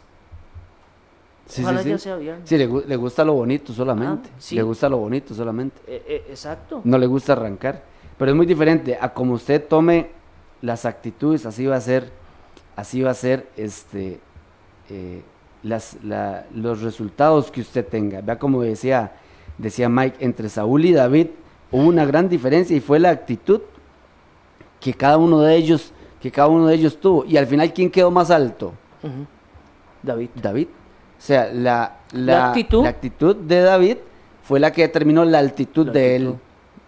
[1.45, 1.89] Sí, Ojalá sí, sí.
[1.91, 2.49] ya sea viernes.
[2.49, 4.29] Sí, le, gu- le gusta lo bonito solamente.
[4.33, 4.39] Ah.
[4.51, 5.79] Le gusta lo bonito solamente.
[5.87, 6.81] Eh, eh, exacto.
[6.83, 7.83] No le gusta arrancar.
[8.17, 10.09] Pero es muy diferente a como usted tome
[10.61, 12.11] las actitudes, así va a ser,
[12.75, 14.19] así va a ser este,
[14.89, 15.21] eh,
[15.63, 18.21] las, la- los resultados que usted tenga.
[18.21, 19.13] Vea como decía,
[19.57, 21.27] decía Mike, entre Saúl y David
[21.71, 23.61] hubo una gran diferencia y fue la actitud
[24.79, 25.91] que cada uno de ellos,
[26.21, 27.25] que cada uno de ellos tuvo.
[27.25, 28.73] Y al final, ¿quién quedó más alto?
[30.03, 30.29] David.
[30.35, 30.67] David.
[31.17, 32.83] O sea, la, la, La actitud.
[32.83, 33.97] la actitud de David
[34.43, 36.31] fue la que determinó la altitud La de actitud.
[36.33, 36.39] él.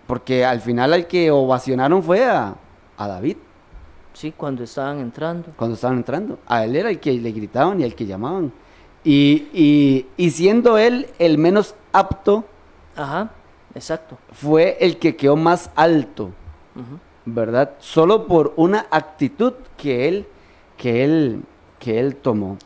[0.08, 2.56] Porque al final al que ovacionaron fue a,
[2.98, 3.38] a David
[4.20, 5.54] Sí, cuando estaban entrando.
[5.56, 6.40] cuando estaban entrando.
[6.46, 8.52] A él era el que le gritaban y el que llamaban.
[9.02, 12.44] Y, y, y siendo él el menos apto,
[12.98, 13.30] Ajá,
[13.74, 14.18] exacto.
[14.34, 16.32] fue el que quedó más alto.
[17.24, 17.76] ¿verdad?
[17.80, 20.28] Solo por una actitud que él,
[20.76, 21.44] que él,
[21.80, 22.58] que él tomó.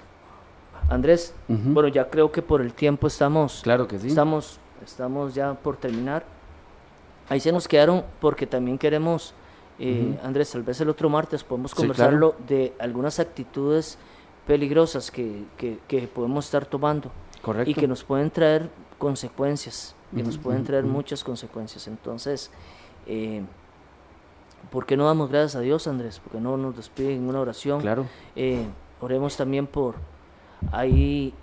[0.89, 4.08] Andrés, bueno, ya creo que por el tiempo estamos, Claro que sí.
[4.08, 6.24] estamos, estamos ya por terminar.
[7.30, 9.36] Ahí se nos quedaron porque también queremos,
[9.80, 13.97] eh, Andrés, tal vez el otro martes podemos Sí, conversarlo de algunas actitudes
[14.47, 17.11] peligrosas que, que- que podemos estar tomando
[17.41, 17.69] Correcto.
[17.69, 21.88] y que nos pueden traer consecuencias, que nos pueden traer muchas consecuencias.
[21.88, 22.51] Entonces,
[23.07, 23.43] eh,
[24.71, 26.19] ¿por qué no damos gracias a Dios, Andrés?
[26.24, 27.82] Porque no nos despiden en una oración.
[27.82, 28.05] Claro.
[28.36, 28.65] Eh,
[29.01, 29.95] oremos también por
[30.71, 31.34] ahí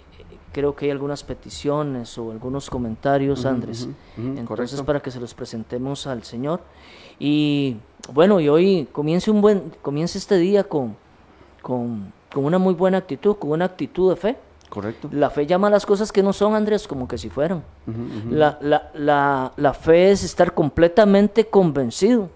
[0.52, 3.88] creo que hay algunas peticiones o algunos comentarios, Andrés.
[4.16, 4.84] Entonces correcto.
[4.84, 6.60] para que se los presentemos al Señor.
[7.18, 7.76] Y
[8.12, 10.96] bueno, y hoy comience un buen comience este día con
[11.62, 14.36] con, con una muy buena actitud, con una actitud de fe.
[14.68, 15.08] Correcto.
[15.12, 17.62] La fe llama a las cosas que no son, Andrés, como que si fueran.
[18.30, 22.30] La, la, la, la fe es estar completamente convencido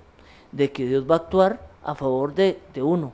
[0.50, 3.12] de que Dios va a actuar a favor de, de uno,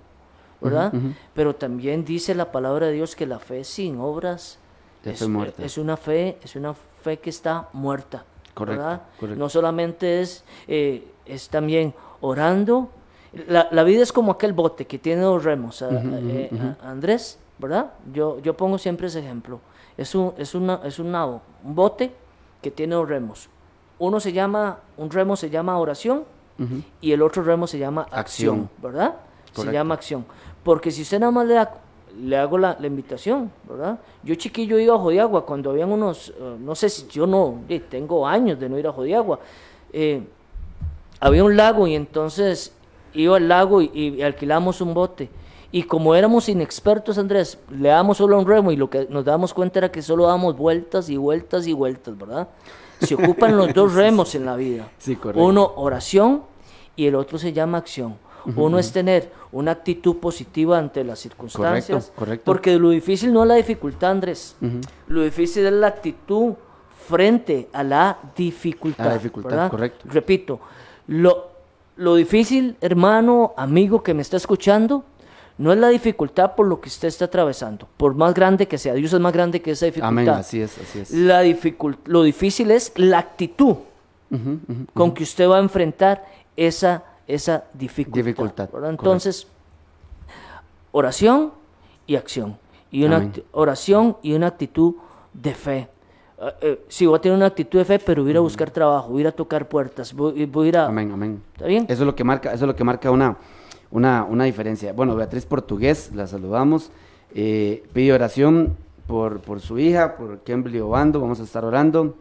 [0.61, 0.92] ¿verdad?
[1.34, 4.59] Pero también dice la palabra de Dios que la fe sin obras
[5.05, 5.64] Es, fue muerta.
[5.64, 8.24] es una fe, es una fe que está muerta,
[9.18, 9.38] Correcto.
[9.38, 12.90] No solamente es, eh, es también orando
[13.48, 16.51] La, la vida es como aquel bote que tiene dos remos, eh,
[16.82, 17.92] Andrés, ¿verdad?
[18.12, 19.61] Yo, yo pongo siempre ese ejemplo.
[19.96, 22.12] Es un, es, una, es un nado, un bote
[22.61, 23.48] que tiene dos remos.
[24.01, 26.24] Uno se llama, un remo se llama oración
[27.01, 28.70] y el otro remo se llama acción, Acción.
[28.82, 29.14] ¿verdad?
[29.55, 30.26] Se llama acción.
[30.64, 31.72] Porque si usted nada más le, da-
[32.19, 33.99] le hago la, la invitación, ¿verdad?
[34.23, 38.27] Yo chiquillo iba a Jodiagua cuando habían unos, eh, no sé si yo no, tengo
[38.27, 39.41] años de no ir a Jodiagua.
[39.93, 40.23] Eh,
[41.21, 42.73] había un lago y entonces
[43.15, 45.29] iba al lago y, y alquilamos un bote.
[45.73, 49.55] Y como éramos inexpertos, Andrés, le damos solo un remo y lo que nos damos
[49.55, 52.49] cuenta era que solo damos vueltas y vueltas y vueltas, ¿verdad?
[53.01, 54.89] Se ocupan los dos remos en la vida.
[54.99, 55.43] Sí, correcto.
[55.43, 56.43] Uno, oración,
[56.97, 58.17] y el otro se llama acción.
[58.57, 62.07] Uno es tener una actitud positiva ante las circunstancias.
[62.07, 62.45] Correcto, correcto.
[62.45, 64.57] Porque lo difícil no es la dificultad, Andrés.
[65.09, 66.55] Lo difícil es la actitud
[67.09, 69.07] frente a la dificultad.
[69.07, 69.70] A la dificultad, ¿verdad?
[69.70, 70.05] correcto.
[70.09, 70.61] Repito,
[71.09, 71.49] lo,
[71.97, 75.05] lo difícil, hermano, amigo que me está escuchando,
[75.59, 78.95] no es la dificultad por lo que usted está atravesando, por más grande que sea.
[78.95, 80.09] Dios es más grande que esa dificultad.
[80.09, 81.11] Amén, así es, así es.
[81.11, 81.43] La
[82.07, 83.76] lo difícil es la actitud
[84.95, 86.24] con que usted va a enfrentar
[86.57, 87.05] esa,
[87.35, 88.24] esa dificultad.
[88.24, 88.68] Dificultad.
[88.89, 89.47] Entonces,
[90.93, 91.53] oración
[92.07, 92.57] y acción.
[92.91, 93.45] Y una Amén.
[93.53, 94.95] oración y una actitud
[95.33, 95.89] de fe.
[96.41, 98.41] Eh, eh, sí, voy a tener una actitud de fe, pero voy a ir a
[98.41, 100.87] buscar trabajo, voy a ir a tocar puertas, voy, voy a ir a...
[100.87, 101.43] Amén, amén.
[101.53, 101.85] ¿Está bien?
[101.85, 103.37] Eso es lo que marca, eso es lo que marca una,
[103.91, 104.93] una, una diferencia.
[104.93, 106.91] Bueno, Beatriz Portugués, la saludamos.
[107.35, 108.76] Eh, pide oración
[109.07, 112.16] por, por su hija, por Kembly Obando, vamos a estar orando.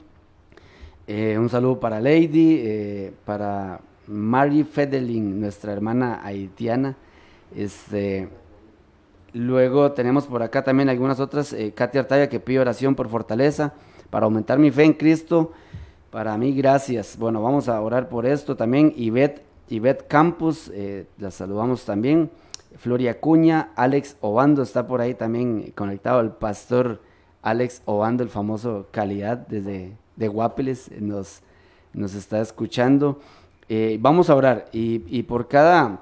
[1.08, 3.80] Eh, un saludo para Lady, eh, para
[4.10, 6.98] Mary Fedelin, nuestra hermana haitiana.
[7.56, 8.28] Este,
[9.34, 11.54] luego tenemos por acá también algunas otras.
[11.54, 13.74] Eh, Katy Artaya que pide oración por fortaleza,
[14.10, 15.52] para aumentar mi fe en Cristo.
[16.10, 17.18] Para mí, gracias.
[17.20, 18.94] Bueno, vamos a orar por esto también.
[18.98, 22.32] Ivette, Ivette Campos, eh, la saludamos también.
[22.78, 26.20] Floria Cuña, Alex Obando está por ahí también conectado.
[26.22, 27.00] El pastor
[27.44, 31.42] Alex Obando, el famoso calidad desde de Guapeles, nos,
[31.94, 33.20] nos está escuchando.
[33.72, 36.02] Eh, vamos a orar y, por cada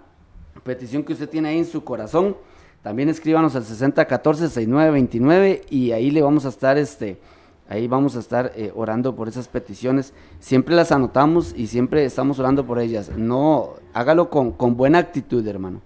[0.63, 2.37] petición que usted tiene ahí en su corazón,
[2.81, 7.19] también escríbanos al 6014-6929 y ahí le vamos a estar, este,
[7.67, 10.13] ahí vamos a estar eh, orando por esas peticiones.
[10.39, 13.11] Siempre las anotamos y siempre estamos orando por ellas.
[13.17, 15.81] No, hágalo con, con buena actitud, hermano,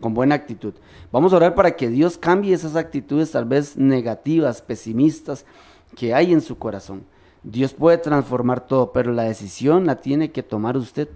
[0.00, 0.74] con buena actitud.
[1.10, 5.44] Vamos a orar para que Dios cambie esas actitudes tal vez negativas, pesimistas
[5.96, 7.02] que hay en su corazón.
[7.42, 11.08] Dios puede transformar todo, pero la decisión la tiene que tomar usted.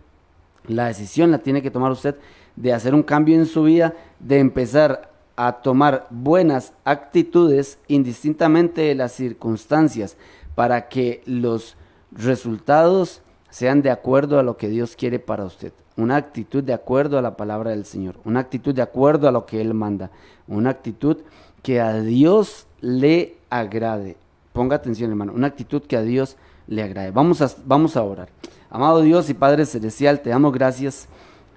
[0.69, 2.17] La decisión la tiene que tomar usted
[2.57, 8.95] de hacer un cambio en su vida, de empezar a tomar buenas actitudes indistintamente de
[8.95, 10.17] las circunstancias
[10.55, 11.77] para que los
[12.11, 15.73] resultados sean de acuerdo a lo que Dios quiere para usted.
[15.97, 19.47] Una actitud de acuerdo a la palabra del Señor, una actitud de acuerdo a lo
[19.47, 20.11] que Él manda,
[20.47, 21.19] una actitud
[21.63, 24.17] que a Dios le agrade.
[24.53, 27.11] Ponga atención, hermano, una actitud que a Dios le agrade.
[27.11, 28.29] Vamos a, vamos a orar.
[28.71, 31.09] Amado Dios y Padre Celestial, te damos gracias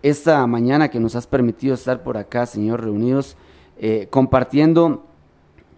[0.01, 3.36] esta mañana que nos has permitido estar por acá, Señor, reunidos,
[3.78, 5.03] eh, compartiendo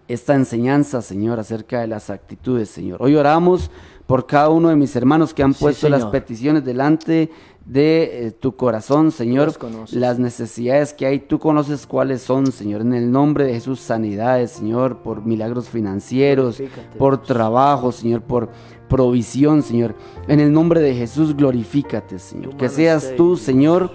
[0.07, 3.01] esta enseñanza, Señor, acerca de las actitudes, Señor.
[3.01, 3.71] Hoy oramos
[4.05, 7.31] por cada uno de mis hermanos que han Sí, puesto las peticiones delante
[7.65, 9.53] de eh, tu corazón, Señor.
[9.91, 12.81] las necesidades que hay, tú conoces cuáles son, Señor.
[12.81, 16.61] En el nombre de Jesús, sanidades, Señor, por milagros financieros,
[16.97, 18.49] por trabajo, Señor, por
[18.89, 19.95] provisión, Señor.
[20.27, 22.57] En el nombre de Jesús, glorifícate, Señor.
[22.57, 23.91] Que seas tú, Señor,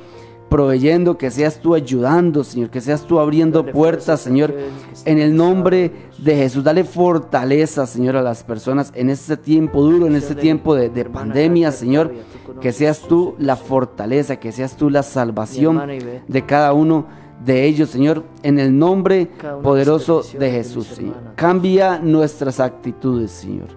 [0.48, 4.54] proveyendo, que seas tú ayudando, Señor, que seas tú abriendo Dale puertas, Señor,
[5.04, 6.64] en el nombre de Jesús.
[6.64, 11.04] Dale fortaleza, Señor, a las personas en este tiempo duro, en este tiempo de, de
[11.04, 12.12] pandemia, Señor.
[12.60, 15.80] Que seas tú la fortaleza, que seas tú la salvación
[16.26, 17.06] de cada uno
[17.44, 19.30] de ellos, Señor, en el nombre
[19.62, 21.16] poderoso de Jesús, Señor.
[21.36, 23.68] Cambia nuestras actitudes, Señor.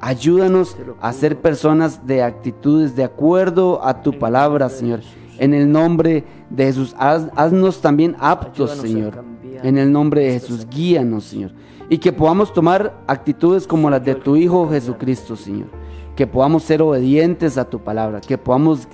[0.00, 5.00] Ayúdanos a ser personas de actitudes de acuerdo a tu palabra, Señor.
[5.38, 9.24] En el nombre de Jesús, haz- haznos también aptos, Ayúdanos Señor.
[9.62, 11.52] En el nombre de Jesús, guíanos, Señor.
[11.88, 15.68] Y que podamos tomar actitudes como las de tu Hijo Jesucristo, Señor.
[16.14, 18.20] Que podamos ser obedientes a tu palabra.
[18.20, 18.88] Que podamos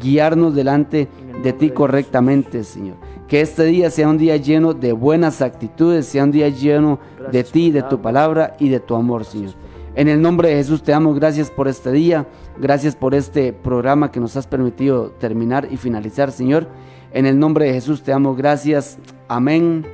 [0.00, 1.08] guiarnos delante
[1.42, 2.96] de ti correctamente, Señor.
[3.28, 6.98] Que este día sea un día lleno de buenas actitudes, sea un día lleno
[7.30, 9.52] de ti, de tu palabra y de tu amor, Señor.
[9.94, 12.26] En el nombre de Jesús te damos gracias por este día,
[12.58, 16.66] gracias por este programa que nos has permitido terminar y finalizar, Señor.
[17.12, 18.98] En el nombre de Jesús te damos gracias.
[19.28, 19.84] Amén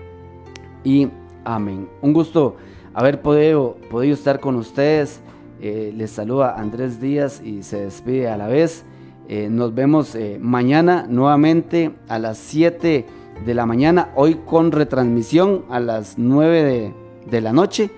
[0.84, 1.08] y
[1.44, 1.88] amén.
[2.00, 2.54] Un gusto
[2.94, 5.20] haber podido, podido estar con ustedes.
[5.60, 8.84] Eh, les saluda Andrés Díaz y se despide a la vez.
[9.28, 13.04] Eh, nos vemos eh, mañana nuevamente a las 7
[13.44, 16.94] de la mañana, hoy con retransmisión a las 9 de,
[17.28, 17.90] de la noche.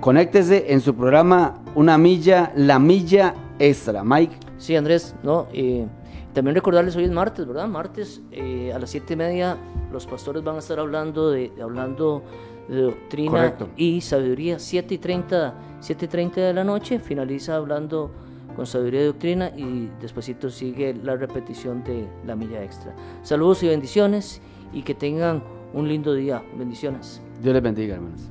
[0.00, 4.04] Conéctese en su programa Una Milla, La Milla Extra.
[4.04, 4.36] Mike.
[4.58, 5.86] Sí, Andrés, no, eh,
[6.34, 7.66] también recordarles hoy es martes, ¿verdad?
[7.66, 9.56] Martes eh, a las siete y media
[9.90, 12.22] los pastores van a estar hablando de, hablando
[12.68, 13.68] de doctrina Correcto.
[13.76, 14.58] y sabiduría.
[14.58, 18.10] 7 y 30, 7 y 30 de la noche finaliza hablando
[18.54, 22.94] con sabiduría y doctrina y despuesito sigue la repetición de la milla extra.
[23.22, 24.42] Saludos y bendiciones
[24.72, 25.42] y que tengan
[25.72, 26.42] un lindo día.
[26.58, 27.22] Bendiciones.
[27.40, 28.30] Dios les bendiga, hermanos.